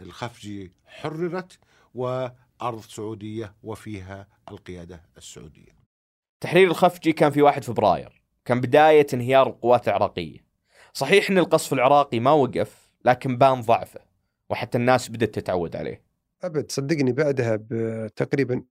الخفجي 0.00 0.72
حررت 0.86 1.58
وأرض 1.94 2.80
سعودية 2.80 3.54
وفيها 3.62 4.28
القيادة 4.50 5.02
السعودية. 5.16 5.76
تحرير 6.40 6.68
الخفجي 6.68 7.12
كان 7.12 7.30
في 7.30 7.42
1 7.42 7.64
فبراير 7.64 8.22
كان 8.44 8.60
بداية 8.60 9.06
انهيار 9.14 9.46
القوات 9.46 9.88
العراقية. 9.88 10.46
صحيح 10.92 11.30
إن 11.30 11.38
القصف 11.38 11.72
العراقي 11.72 12.20
ما 12.20 12.30
وقف 12.30 12.90
لكن 13.04 13.38
بان 13.38 13.60
ضعفه 13.60 14.00
وحتى 14.50 14.78
الناس 14.78 15.08
بدأت 15.08 15.34
تتعود 15.34 15.76
عليه. 15.76 16.02
أبد 16.42 16.72
صدقني 16.72 17.12
بعدها 17.12 17.58
بتقريبا 17.60 18.64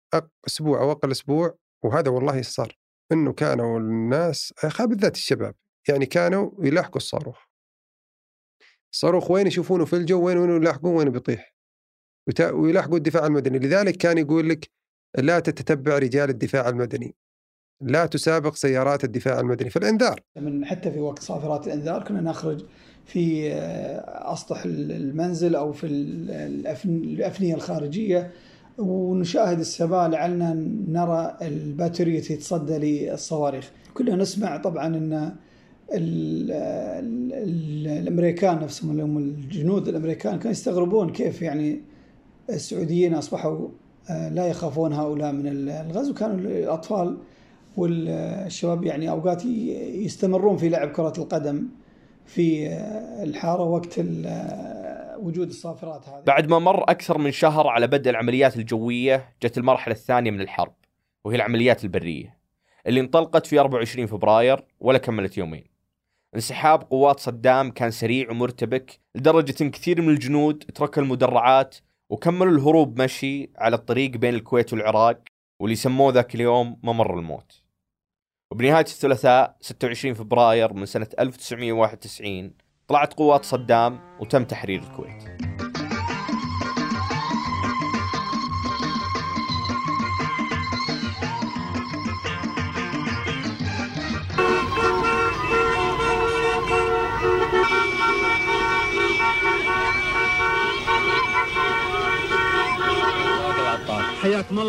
أسبوع 0.48 0.82
أو 0.82 0.92
أقل 0.92 1.12
أسبوع 1.12 1.56
وهذا 1.84 2.10
والله 2.10 2.42
صار 2.42 2.78
إنه 3.12 3.34
كانوا 3.34 3.80
الناس 3.80 4.54
بالذات 4.80 5.16
الشباب 5.16 5.56
يعني 5.90 6.06
كانوا 6.06 6.52
يلاحقوا 6.60 6.98
الصاروخ. 6.98 7.45
الصاروخ 8.96 9.32
وين 9.32 9.48
يشوفونه 9.48 9.86
في 9.86 9.96
الجو 9.96 10.26
وين 10.26 10.38
وين 10.38 10.50
يلاحقون 10.50 10.96
وين 10.96 11.10
بيطيح. 11.10 11.56
ويلاحقوا 12.42 12.98
الدفاع 12.98 13.26
المدني. 13.26 13.60
لذلك 13.60 13.98
كان 13.98 14.18
يقول 14.18 14.50
لك 14.50 14.70
لا 15.18 15.40
تتتبع 15.40 15.98
رجال 15.98 16.30
الدفاع 16.30 16.70
المدني. 16.70 17.16
لا 17.82 18.06
تسابق 18.06 18.56
سيارات 18.56 19.04
الدفاع 19.04 19.40
المدني 19.40 19.70
في 19.70 19.80
الإنذار. 19.80 20.20
من 20.38 20.66
حتى 20.66 20.92
في 20.92 21.00
وقت 21.00 21.20
صافرات 21.20 21.68
الإنذار 21.68 22.04
كنا 22.04 22.22
نخرج 22.22 22.66
في 23.06 23.54
آه، 23.54 24.34
أسطح 24.34 24.64
المنزل 24.66 25.56
أو 25.56 25.74
في 25.74 25.88
الأفنية 26.84 27.56
الخارجية 27.56 28.32
ونشاهد 28.78 29.60
السماء 29.60 30.10
لعلنا 30.10 30.54
نرى 30.88 31.38
الباتريه 31.42 32.22
تتصدى 32.22 32.78
للصواريخ. 32.78 33.72
كلنا 33.94 34.16
نسمع 34.16 34.58
طبعا 34.58 34.88
إن 34.88 35.36
ال 35.94 36.52
ال 36.52 37.34
ال 37.34 37.88
الأمريكان 37.88 38.60
نفسهم 38.60 38.92
اللي 38.92 39.04
هم 39.04 39.18
الجنود 39.18 39.88
الأمريكان 39.88 40.38
كانوا 40.38 40.52
يستغربون 40.52 41.10
كيف 41.10 41.42
يعني 41.42 41.82
السعوديين 42.50 43.14
أصبحوا 43.14 43.68
آه، 44.10 44.30
لا 44.30 44.48
يخافون 44.48 44.94
هؤلاء 44.94 45.32
من 45.32 45.70
الغزو. 45.70 46.14
كانوا 46.14 46.36
الأطفال 46.36 47.18
والشباب 47.78 48.84
يعني 48.84 49.10
أوقات 49.10 49.46
يستمرون 49.46 50.58
في 50.58 50.70
لعب 50.70 50.92
كرة 50.92 51.14
القدم 51.18 51.68
في 52.26 52.68
آه، 52.68 53.24
الحارة 53.24 53.64
وقت 53.64 54.00
آه، 54.00 55.18
وجود 55.18 55.48
الصافرات 55.48 56.10
هذه. 56.10 56.24
بعد 56.28 56.50
ما 56.50 56.60
مر 56.60 56.84
أكثر 56.84 57.18
من 57.18 57.32
شهر 57.32 57.68
على 57.68 57.88
بدء 57.88 58.10
العمليات 58.10 58.58
الجوية 58.58 59.30
جت 59.44 59.58
المرحلة 59.58 59.94
الثانية 59.94 60.32
من 60.32 60.42
الحرب 60.42 60.76
وهي 61.24 61.36
العمليات 61.36 61.84
البرية 61.84 62.38
اللي 62.88 63.00
انطلقت 63.00 63.46
في 63.46 63.60
24 63.60 64.08
فبراير 64.08 64.66
ولا 64.80 64.98
كملت 64.98 65.38
يومين. 65.38 65.75
انسحاب 66.36 66.84
قوات 66.84 67.20
صدام 67.20 67.72
كان 67.72 67.92
سريع 67.92 68.32
ومرتبك 68.32 69.00
لدرجة 69.16 69.56
إن 69.62 69.72
كثير 69.72 70.02
من 70.02 70.10
الجنود 70.10 70.58
تركوا 70.58 71.04
المدرعات 71.04 71.76
وكملوا 72.12 72.54
الهروب 72.54 73.02
مشي 73.02 73.50
على 73.58 73.76
الطريق 73.76 74.12
بين 74.12 74.36
الكويت 74.36 74.74
والعراق 74.74 75.22
واللي 75.62 75.76
سموه 75.76 76.14
ذاك 76.14 76.36
اليوم 76.36 76.80
ممر 76.84 77.20
الموت. 77.20 77.62
وبنهاية 78.52 78.86
الثلاثاء 78.86 79.58
26 79.62 80.14
فبراير 80.14 80.74
من 80.74 80.86
سنة 80.86 81.08
1991 81.20 82.54
طلعت 82.88 83.14
قوات 83.14 83.46
صدام 83.46 84.18
وتم 84.20 84.44
تحرير 84.44 84.82
الكويت. 84.82 85.55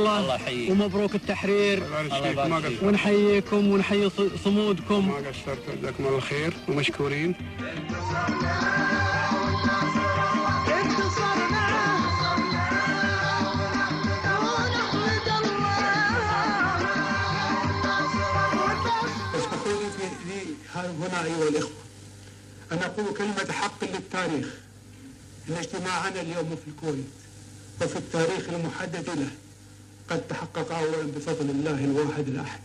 الله. 0.07 0.21
الله 0.21 0.35
يحييك. 0.35 0.71
ومبروك 0.71 1.15
التحرير. 1.15 1.79
الله 2.01 2.27
يبارك. 2.29 2.73
ونحييكم 2.83 3.67
ونحيي 3.69 4.11
صمودكم. 4.45 5.09
ما 5.09 5.15
قصرتوا 5.17 5.75
جزاكم 5.81 6.07
الله 6.07 6.21
خير. 6.21 6.53
ومشكورين. 6.69 7.35
اسمحوا 19.35 19.73
لي 19.73 19.91
في- 19.91 20.29
لي 20.29 20.55
هنا 20.75 21.25
أيها 21.25 21.49
الإخوة 21.49 21.71
أن 22.73 22.79
أقول 22.79 23.15
كلمة 23.17 23.53
حق 23.53 23.85
للتاريخ. 23.85 24.47
إن 25.49 25.55
اجتماعنا 25.55 26.21
اليوم 26.21 26.57
في 26.65 26.69
الكويت 26.71 27.05
وفي 27.83 27.97
التاريخ 27.97 28.49
المحدد 28.49 29.11
له. 29.11 29.31
قد 30.11 30.29
تحقق 30.29 30.73
أولا 30.73 31.03
بفضل 31.17 31.51
الله 31.51 31.85
الواحد 31.85 32.29
الأحد. 32.29 32.61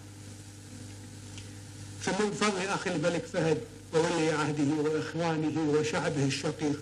ثم 2.03 2.29
بفضل 2.29 2.67
أخي 2.67 2.89
الملك 2.89 3.25
فهد 3.33 3.57
وولي 3.93 4.31
عهده 4.31 4.81
وإخوانه 4.83 5.71
وشعبه 5.71 6.25
الشقيق 6.25 6.81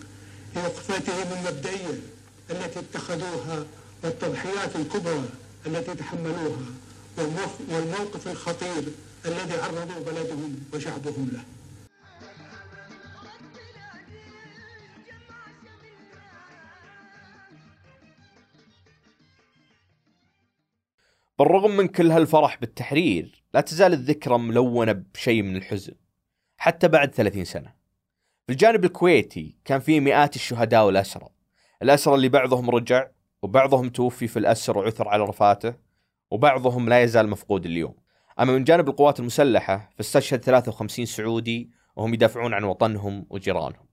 لوقفتهم 0.55 1.37
المبدئية 1.37 1.99
التي 2.49 2.79
اتخذوها 2.79 3.65
والتضحيات 4.03 4.75
الكبرى 4.75 5.23
التي 5.67 5.95
تحملوها 5.95 6.65
والموقف 7.69 8.27
الخطير 8.27 8.83
الذي 9.25 9.53
عرضوا 9.53 10.03
بلدهم 10.05 10.55
وشعبهم 10.73 11.29
له. 11.33 11.43
بالرغم 21.39 21.71
من 21.71 21.87
كل 21.87 22.11
هالفرح 22.11 22.59
بالتحرير 22.59 23.43
لا 23.53 23.61
تزال 23.61 23.93
الذكرى 23.93 24.37
ملونة 24.37 24.91
بشيء 24.91 25.41
من 25.41 25.55
الحزن 25.55 25.93
حتى 26.57 26.87
بعد 26.87 27.15
30 27.15 27.45
سنة. 27.45 27.73
في 28.47 28.53
الجانب 28.53 28.85
الكويتي 28.85 29.57
كان 29.65 29.79
في 29.79 29.99
مئات 29.99 30.35
الشهداء 30.35 30.85
والأسرى. 30.85 31.29
الأسرى 31.81 32.15
اللي 32.15 32.29
بعضهم 32.29 32.69
رجع 32.69 33.07
وبعضهم 33.41 33.89
توفي 33.89 34.27
في 34.27 34.39
الأسر 34.39 34.77
وعثر 34.77 35.07
على 35.07 35.23
رفاته 35.23 35.73
وبعضهم 36.31 36.89
لا 36.89 37.01
يزال 37.03 37.29
مفقود 37.29 37.65
اليوم. 37.65 37.95
أما 38.39 38.53
من 38.53 38.63
جانب 38.63 38.89
القوات 38.89 39.19
المسلحة 39.19 39.89
فاستشهد 39.97 40.43
53 40.43 41.05
سعودي 41.05 41.71
وهم 41.95 42.13
يدافعون 42.13 42.53
عن 42.53 42.63
وطنهم 42.63 43.25
وجيرانهم. 43.29 43.87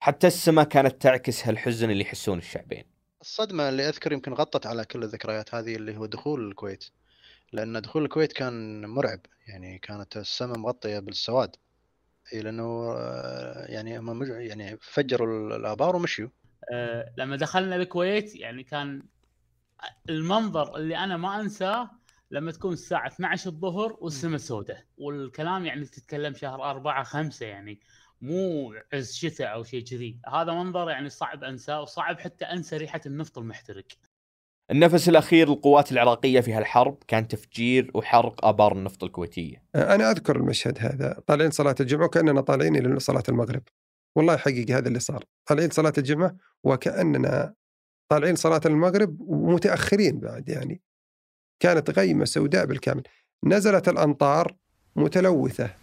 حتى 0.00 0.26
السماء 0.26 0.64
كانت 0.64 1.02
تعكس 1.02 1.46
هالحزن 1.46 1.90
اللي 1.90 2.02
يحسون 2.02 2.38
الشعبين. 2.38 2.91
الصدمة 3.22 3.68
اللي 3.68 3.88
أذكر 3.88 4.12
يمكن 4.12 4.32
غطت 4.32 4.66
على 4.66 4.84
كل 4.84 5.02
الذكريات 5.02 5.54
هذه 5.54 5.76
اللي 5.76 5.96
هو 5.96 6.06
دخول 6.06 6.48
الكويت. 6.48 6.84
لأن 7.52 7.80
دخول 7.80 8.04
الكويت 8.04 8.32
كان 8.32 8.86
مرعب 8.86 9.20
يعني 9.48 9.78
كانت 9.78 10.16
السماء 10.16 10.58
مغطية 10.58 10.98
بالسواد. 10.98 11.56
إي 12.32 12.40
لأنه 12.40 12.92
آه، 12.96 13.66
يعني 13.66 13.98
هم 13.98 14.22
يعني 14.24 14.78
فجروا 14.80 15.56
الآبار 15.56 15.96
ومشيوا. 15.96 16.28
آه، 16.72 17.12
لما 17.18 17.36
دخلنا 17.36 17.76
الكويت 17.76 18.34
يعني 18.34 18.64
كان 18.64 19.02
المنظر 20.08 20.76
اللي 20.76 20.96
أنا 20.96 21.16
ما 21.16 21.40
أنساه 21.40 21.90
لما 22.30 22.52
تكون 22.52 22.72
الساعة 22.72 23.06
12 23.06 23.50
الظهر 23.50 23.96
والسماء 24.00 24.38
سوداء 24.38 24.84
والكلام 24.98 25.66
يعني 25.66 25.84
تتكلم 25.84 26.34
شهر 26.34 26.70
أربعة 26.70 27.04
خمسة 27.04 27.46
يعني. 27.46 27.80
مو 28.22 28.74
عز 28.92 29.12
شتاء 29.12 29.52
أو 29.52 29.64
شيء 29.64 29.84
كذي. 29.84 30.18
هذا 30.28 30.52
منظر 30.52 30.90
يعني 30.90 31.08
صعب 31.08 31.44
أنساه 31.44 31.82
وصعب 31.82 32.20
حتى 32.20 32.44
أنسى 32.44 32.76
ريحة 32.76 33.00
النفط 33.06 33.38
المحترق. 33.38 33.86
النفس 34.70 35.08
الأخير 35.08 35.48
للقوات 35.48 35.92
العراقية 35.92 36.40
في 36.40 36.52
هالحرب 36.52 36.98
كان 37.08 37.28
تفجير 37.28 37.90
وحرق 37.94 38.44
آبار 38.44 38.72
النفط 38.72 39.04
الكويتية. 39.04 39.64
أنا 39.74 40.10
أذكر 40.10 40.36
المشهد 40.36 40.78
هذا. 40.80 41.22
طالعين 41.26 41.50
صلاة 41.50 41.74
الجمعة 41.80 42.04
وكأننا 42.04 42.40
طالعين 42.40 42.76
إلى 42.76 43.00
صلاة 43.00 43.22
المغرب. 43.28 43.62
والله 44.16 44.36
حقيقي 44.36 44.74
هذا 44.74 44.88
اللي 44.88 45.00
صار. 45.00 45.24
طالعين 45.46 45.70
صلاة 45.70 45.92
الجمعة 45.98 46.36
وكأننا 46.64 47.54
طالعين 48.08 48.36
صلاة 48.36 48.60
المغرب 48.66 49.20
ومتأخرين 49.20 50.20
بعد 50.20 50.48
يعني. 50.48 50.82
كانت 51.62 51.90
غيمة 51.90 52.24
سوداء 52.24 52.66
بالكامل. 52.66 53.02
نزلت 53.44 53.88
الأمطار 53.88 54.56
متلوثة. 54.96 55.81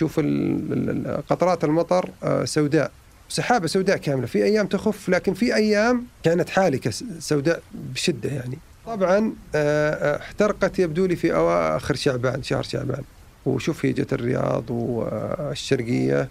شوف 0.00 0.18
ال- 0.18 0.72
ال- 0.72 1.06
ال- 1.06 1.26
قطرات 1.26 1.64
المطر 1.64 2.10
آه، 2.22 2.44
سوداء 2.44 2.90
سحابة 3.28 3.66
سوداء 3.66 3.96
كاملة. 3.96 4.26
في 4.26 4.44
أيام 4.44 4.66
تخف 4.66 5.08
لكن 5.08 5.34
في 5.34 5.54
أيام 5.54 6.06
كانت 6.22 6.48
حالكة 6.50 6.90
س- 6.90 7.04
سوداء 7.18 7.62
بشدة 7.74 8.30
يعني. 8.30 8.58
طبعا 8.86 9.32
آه، 9.54 9.90
آه، 10.14 10.20
احترقت 10.20 10.78
يبدو 10.78 11.06
لي 11.06 11.16
في 11.16 11.34
أواخر 11.34 11.94
شعبان 11.94 12.42
شهر 12.42 12.62
شعبان. 12.62 13.02
وشوف 13.46 13.84
هي 13.86 13.92
جت 13.92 14.12
الرياض 14.12 14.70
والشرقية 14.70 16.28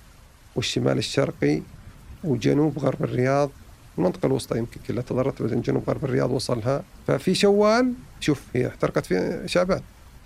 والشمال 0.55 0.97
الشرقي 0.97 1.61
وجنوب 2.23 2.79
غرب 2.79 3.03
الرياض. 3.03 3.49
المنطقة 3.97 4.25
الوسطى 4.25 4.57
يمكن 4.57 4.79
كلها 4.87 5.01
تضررت 5.03 5.41
بعدين 5.41 5.61
جنوب 5.61 5.83
غرب 5.89 6.05
الرياض 6.05 6.31
وصلها. 6.31 6.83
ففي 7.07 7.35
شوال 7.35 7.93
شوف 8.19 8.41
هي 8.55 8.67
احترقت 8.67 9.05
في 9.05 9.43
شعبان. 9.45 9.81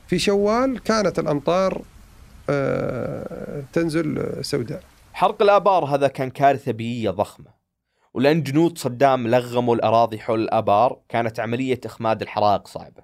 في 0.08 0.20
شوال 0.20 0.80
كانت 0.84 1.20
الأمطار 1.20 1.74
آه، 1.78 1.82
تنزل 3.74 4.38
سوداء. 4.46 4.84
حرق 5.14 5.42
الآبار 5.42 5.86
هذا 5.86 6.08
كان 6.08 6.30
كارثة 6.30 6.72
بيئية 6.72 7.10
ضخمة 7.10 7.54
ولأن 8.14 8.44
جنود 8.44 8.78
صدام 8.78 9.28
لغموا 9.28 9.76
الأراضي 9.76 10.20
حول 10.20 10.42
الآبار 10.42 11.00
كانت 11.10 11.40
عملية 11.40 11.80
إخماد 11.86 12.22
الحرائق 12.22 12.68
صعبة 12.68 13.04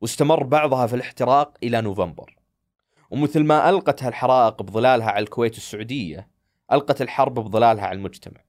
واستمر 0.00 0.42
بعضها 0.42 0.86
في 0.86 0.96
الاحتراق 0.96 1.58
إلى 1.62 1.80
نوفمبر. 1.80 2.36
ومثل 3.10 3.44
ما 3.44 3.70
ألقت 3.70 4.02
هالحرائق 4.02 4.62
بظلالها 4.62 5.10
على 5.10 5.22
الكويت 5.22 5.54
والسعودية 5.54 6.28
ألقت 6.72 7.02
الحرب 7.02 7.34
بظلالها 7.34 7.84
على 7.86 7.96
المجتمع. 7.96 8.40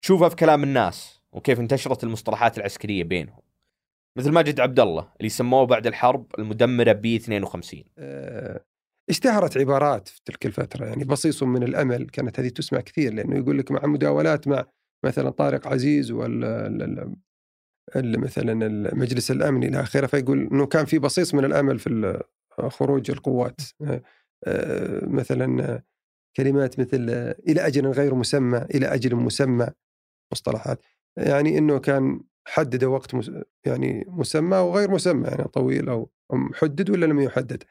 شوفها 0.00 0.28
في 0.28 0.36
كلام 0.36 0.62
الناس 0.62 1.20
وكيف 1.32 1.60
انتشرت 1.60 2.04
المصطلحات 2.04 2.58
العسكرية 2.58 3.04
بينهم. 3.04 3.40
مثل 4.16 4.32
ماجد 4.32 4.60
عبد 4.60 4.80
الله 4.80 5.08
اللي 5.20 5.28
سموه 5.28 5.66
بعد 5.66 5.86
الحرب 5.86 6.26
المدمرة 6.38 6.92
بي 6.92 7.16
52 7.16 7.84
آه، 7.98 8.60
اشتهرت 9.10 9.56
عبارات 9.56 10.08
في 10.08 10.20
تلك 10.24 10.46
الفترة 10.46 10.84
يعني 10.86 11.04
بصيص 11.04 11.42
من 11.42 11.62
الأمل 11.62 12.06
كانت 12.06 12.40
هذه 12.40 12.48
تسمع 12.48 12.80
كثير 12.80 13.14
لأنه 13.14 13.36
يقول 13.36 13.58
لك 13.58 13.70
مع 13.70 13.86
مداولات 13.86 14.48
مع 14.48 14.64
مثلا 15.04 15.30
طارق 15.30 15.66
عزيز 15.66 16.10
ولا 16.10 17.12
مثلا 17.96 18.66
المجلس 18.66 19.30
الأمني 19.30 19.68
إلى 19.68 19.80
آخره 19.80 20.06
فيقول 20.06 20.48
أنه 20.52 20.66
كان 20.66 20.84
في 20.84 20.98
بصيص 20.98 21.34
من 21.34 21.44
الأمل 21.44 21.78
في 21.78 22.22
خروج 22.58 23.10
القوات. 23.10 23.60
آه، 24.46 25.06
مثلا 25.06 25.82
كلمات 26.36 26.80
مثل 26.80 27.10
إلى 27.48 27.66
أجل 27.66 27.86
غير 27.86 28.14
مسمى 28.14 28.58
إلى 28.58 28.86
أجل 28.86 29.16
مسمى 29.16 29.68
مصطلحات. 30.32 30.80
يعني 31.16 31.58
أنه 31.58 31.78
كان 31.78 32.20
حدد 32.48 32.84
وقت 32.84 33.10
يعني 33.66 34.04
مسمى 34.08 34.56
وغير 34.56 34.90
مسمى 34.90 35.28
يعني 35.28 35.44
طويل 35.44 35.88
أو 35.88 36.10
أو 36.32 36.36
محدد 36.36 36.90
ولا 36.90 37.06
لم 37.06 37.20
يحدد. 37.20 37.62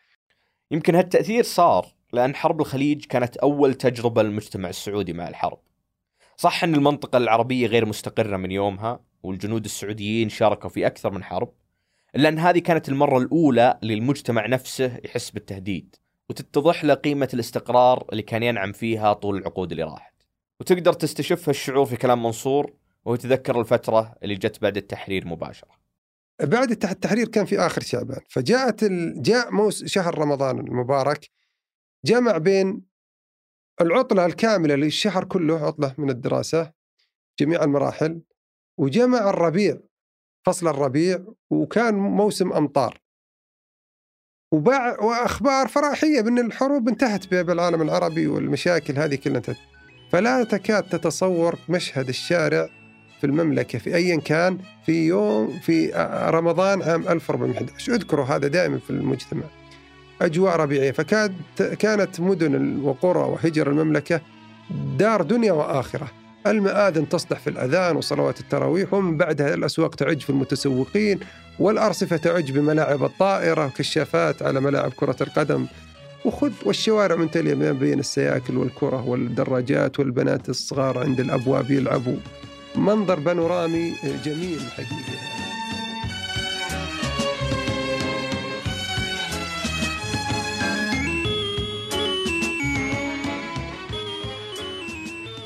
يمكن 0.76 0.96
هالتأثير 0.96 1.44
صار 1.44 1.88
لأن 2.14 2.36
حرب 2.36 2.62
الخليج 2.62 3.06
كانت 3.06 3.38
أول 3.38 3.74
تجربة 3.74 4.24
للمجتمع 4.24 4.70
السعودي 4.70 5.14
مع 5.14 5.28
الحرب. 5.28 5.60
صح 6.38 6.64
أن 6.64 6.76
المنطقة 6.76 7.18
العربية 7.18 7.68
غير 7.68 7.86
مستقرة 7.86 8.38
من 8.38 8.52
يومها 8.52 9.00
والجنود 9.24 9.66
السعوديين 9.66 10.30
شاركوا 10.30 10.70
في 10.70 10.88
أكثر 10.88 11.12
من 11.12 11.24
حرب 11.24 11.54
إلا 12.16 12.30
أن 12.30 12.40
هذه 12.40 12.60
كانت 12.60 12.90
المرة 12.90 13.18
الأولى 13.18 13.80
للمجتمع 13.84 14.48
نفسه 14.48 15.00
يحس 15.06 15.30
بالتهديد 15.30 15.96
وتتضح 16.30 16.84
له 16.84 16.94
قيمة 16.94 17.30
الاستقرار 17.34 18.06
اللي 18.12 18.24
كان 18.24 18.44
ينعم 18.44 18.72
فيها 18.72 19.14
طول 19.14 19.38
العقود 19.38 19.72
اللي 19.72 19.84
راحت. 19.84 20.14
وتقدر 20.60 20.94
تستشف 20.94 21.50
هالشعور 21.50 21.86
في 21.86 21.96
كلام 21.96 22.24
منصور 22.24 22.74
وهو 23.06 23.18
الفترة 23.50 24.16
اللي 24.24 24.36
جت 24.36 24.62
بعد 24.62 24.78
التحرير 24.78 25.28
مباشرة. 25.28 25.85
بعد 26.42 26.72
التح- 26.72 26.90
التحرير 26.90 27.28
كان 27.28 27.46
في 27.46 27.60
آخر 27.60 27.82
شعبان 27.82 28.22
فجاءت 28.30 28.84
ال... 28.84 29.22
جاء 29.22 29.52
موس 29.52 29.84
شهر 29.86 30.20
رمضان 30.20 30.60
المبارك 30.60 31.30
جمع 32.06 32.38
بين 32.38 32.82
العطلة 33.82 34.26
الكاملة 34.26 34.76
للشهر 34.76 35.24
كله 35.24 35.66
عطلة 35.66 35.96
من 35.98 36.10
الدراسة 36.10 36.72
جميع 37.40 37.64
المراحل 37.64 38.22
وجمع 38.80 39.30
الربيع 39.30 39.78
فصل 40.46 40.68
الربيع 40.68 41.26
وكان 41.50 41.96
موسم 41.96 42.54
أمطار. 42.54 43.00
وباع 44.52 45.00
وأخبار 45.04 45.68
فرحية 45.68 46.22
بأن 46.22 46.40
الحروب 46.40 46.90
انتهت 46.90 47.28
بالعالم 47.28 47.82
العربي 47.82 48.28
والمشاكل 48.28 48.94
هذه 48.94 49.16
كلها 49.16 49.38
انتهت. 49.38 49.58
فلا 50.12 50.44
تكاد 50.44 50.90
تتصور 50.90 51.60
مشهد 51.70 52.10
الشارع 52.10 52.70
في 53.26 53.32
المملكة 53.32 53.80
في 53.80 53.96
أيا 53.96 54.20
كان 54.20 54.58
في 54.86 55.08
يوم 55.08 55.60
في 55.60 55.92
رمضان 56.30 56.82
عام 56.82 57.08
1411 57.08 57.94
أذكروا 57.94 58.26
هذا 58.26 58.48
دائما 58.48 58.80
في 58.80 58.90
المجتمع. 58.90 59.44
أجواء 60.22 60.56
ربيعية. 60.56 60.92
فكاد 60.92 61.36
كانت 61.80 62.20
مدن 62.20 62.80
وقرى 62.84 63.20
وهجر 63.20 63.70
المملكة 63.70 64.22
دار 64.98 65.22
دنيا 65.22 65.52
وآخرة. 65.52 66.12
المآذن 66.48 67.10
تصلح 67.10 67.40
في 67.40 67.50
الأذان 67.50 67.96
وصلوات 67.96 68.40
التراويح 68.40 68.94
ومن 68.94 69.18
بعدها 69.18 69.54
الأسواق 69.54 69.96
تعج 69.96 70.20
في 70.20 70.30
المتسوقين 70.30 71.20
والأرصفة 71.60 72.18
تعج 72.18 72.52
بملاعب 72.52 73.04
الطائرة 73.04 73.66
وكشافات 73.66 74.42
على 74.44 74.60
ملاعب 74.60 74.92
كرة 74.92 75.18
القدم. 75.22 75.66
وخذ 76.26 76.52
والشوارع 76.66 77.16
ممتلئة 77.16 77.56
ما 77.56 77.72
بين 77.72 78.00
السياكل 78.00 78.58
والكرة 78.58 79.10
والدراجات 79.10 80.00
والبنات 80.00 80.50
الصغار 80.50 81.00
عند 81.00 81.20
الأبواب 81.20 81.72
يلعبوا. 81.72 82.18
منظر 82.78 83.20
بانورامي 83.20 83.96
جميل 84.24 84.60
حقيقة 84.60 85.36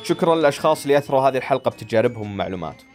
شكرا 0.03 0.35
للأشخاص 0.35 0.81
اللي 0.81 0.97
أثروا 0.97 1.21
هذه 1.21 1.37
الحلقة 1.37 1.71
بتجاربهم 1.71 2.31
ومعلوماتهم. 2.31 2.87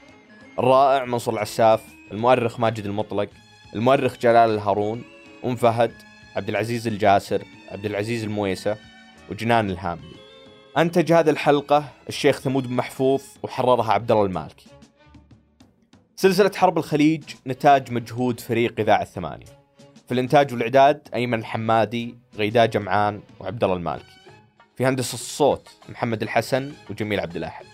الرائع 0.59 1.05
منصور 1.05 1.35
العساف، 1.35 1.83
المؤرخ 2.13 2.61
ماجد 2.61 2.85
المطلق، 2.85 3.29
المؤرخ 3.75 4.19
جلال 4.19 4.51
الهارون، 4.51 5.03
أم 5.45 5.57
فهد، 5.57 5.93
عبد 6.37 6.49
العزيز 6.49 6.87
الجاسر، 6.87 7.43
عبد 7.71 7.85
العزيز 7.85 8.25
المويسه، 8.25 8.77
وجنان 9.31 9.71
الهاملي. 9.71 10.24
أنتج 10.77 11.13
هذه 11.13 11.31
الحلقة 11.31 11.85
الشيخ 12.09 12.41
ثمود 12.41 12.67
بن 12.67 12.75
محفوظ 12.75 13.23
وحررها 13.43 13.93
عبد 13.93 14.11
الله 14.11 14.25
المالكي. 14.25 14.67
سلسلة 16.17 16.51
حرب 16.55 16.79
الخليج 16.79 17.25
نتاج 17.47 17.93
مجهود 17.93 18.41
فريق 18.41 18.81
إذاعة 18.81 19.03
الثمانية. 19.03 19.47
في 20.07 20.15
الإنتاج 20.15 20.53
والإعداد 20.53 21.09
أيمن 21.15 21.39
الحمادي، 21.39 22.19
غيداء 22.37 22.67
جمعان، 22.67 23.21
وعبد 23.41 23.65
الله 23.65 23.77
المالكي. 23.77 24.15
في 24.77 24.87
هندسة 24.87 25.15
الصوت 25.15 25.69
محمد 25.89 26.23
الحسن 26.23 26.73
وجميل 26.91 27.21
عبد 27.21 27.37
الأحد 27.37 27.65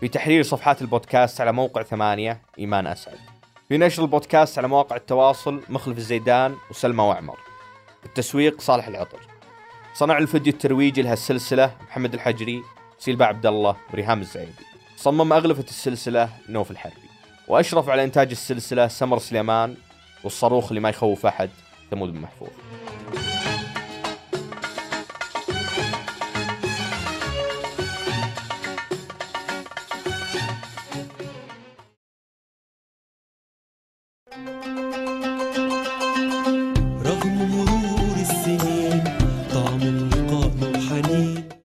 في 0.00 0.08
تحرير 0.08 0.42
صفحات 0.42 0.82
البودكاست 0.82 1.40
على 1.40 1.52
موقع 1.52 1.82
ثمانية 1.82 2.42
إيمان 2.58 2.86
أسعد 2.86 3.18
في 3.68 3.78
نشر 3.78 4.02
البودكاست 4.02 4.58
على 4.58 4.68
مواقع 4.68 4.96
التواصل 4.96 5.62
مخلف 5.68 5.98
الزيدان 5.98 6.56
وسلمى 6.70 7.02
وعمر 7.02 7.38
التسويق 8.06 8.60
صالح 8.60 8.88
العطر 8.88 9.31
صنع 9.94 10.18
الفيديو 10.18 10.52
الترويجي 10.52 11.02
لهالسلسلة 11.02 11.76
محمد 11.88 12.14
الحجري 12.14 12.62
سيلبا 12.98 13.24
عبد 13.24 13.46
الله 13.46 13.76
وريهام 13.92 14.20
الزعيبي 14.20 14.52
صمم 14.96 15.32
أغلفة 15.32 15.64
السلسلة 15.68 16.28
نوف 16.48 16.70
الحربي. 16.70 16.96
وأشرف 17.48 17.88
على 17.88 18.04
إنتاج 18.04 18.30
السلسلة 18.30 18.88
سمر 18.88 19.18
سليمان 19.18 19.76
والصاروخ 20.24 20.68
اللي 20.68 20.80
ما 20.80 20.88
يخوف 20.88 21.26
أحد 21.26 21.50
ثمود 21.90 22.12
بن 22.12 22.20
محفوظ 22.20 22.48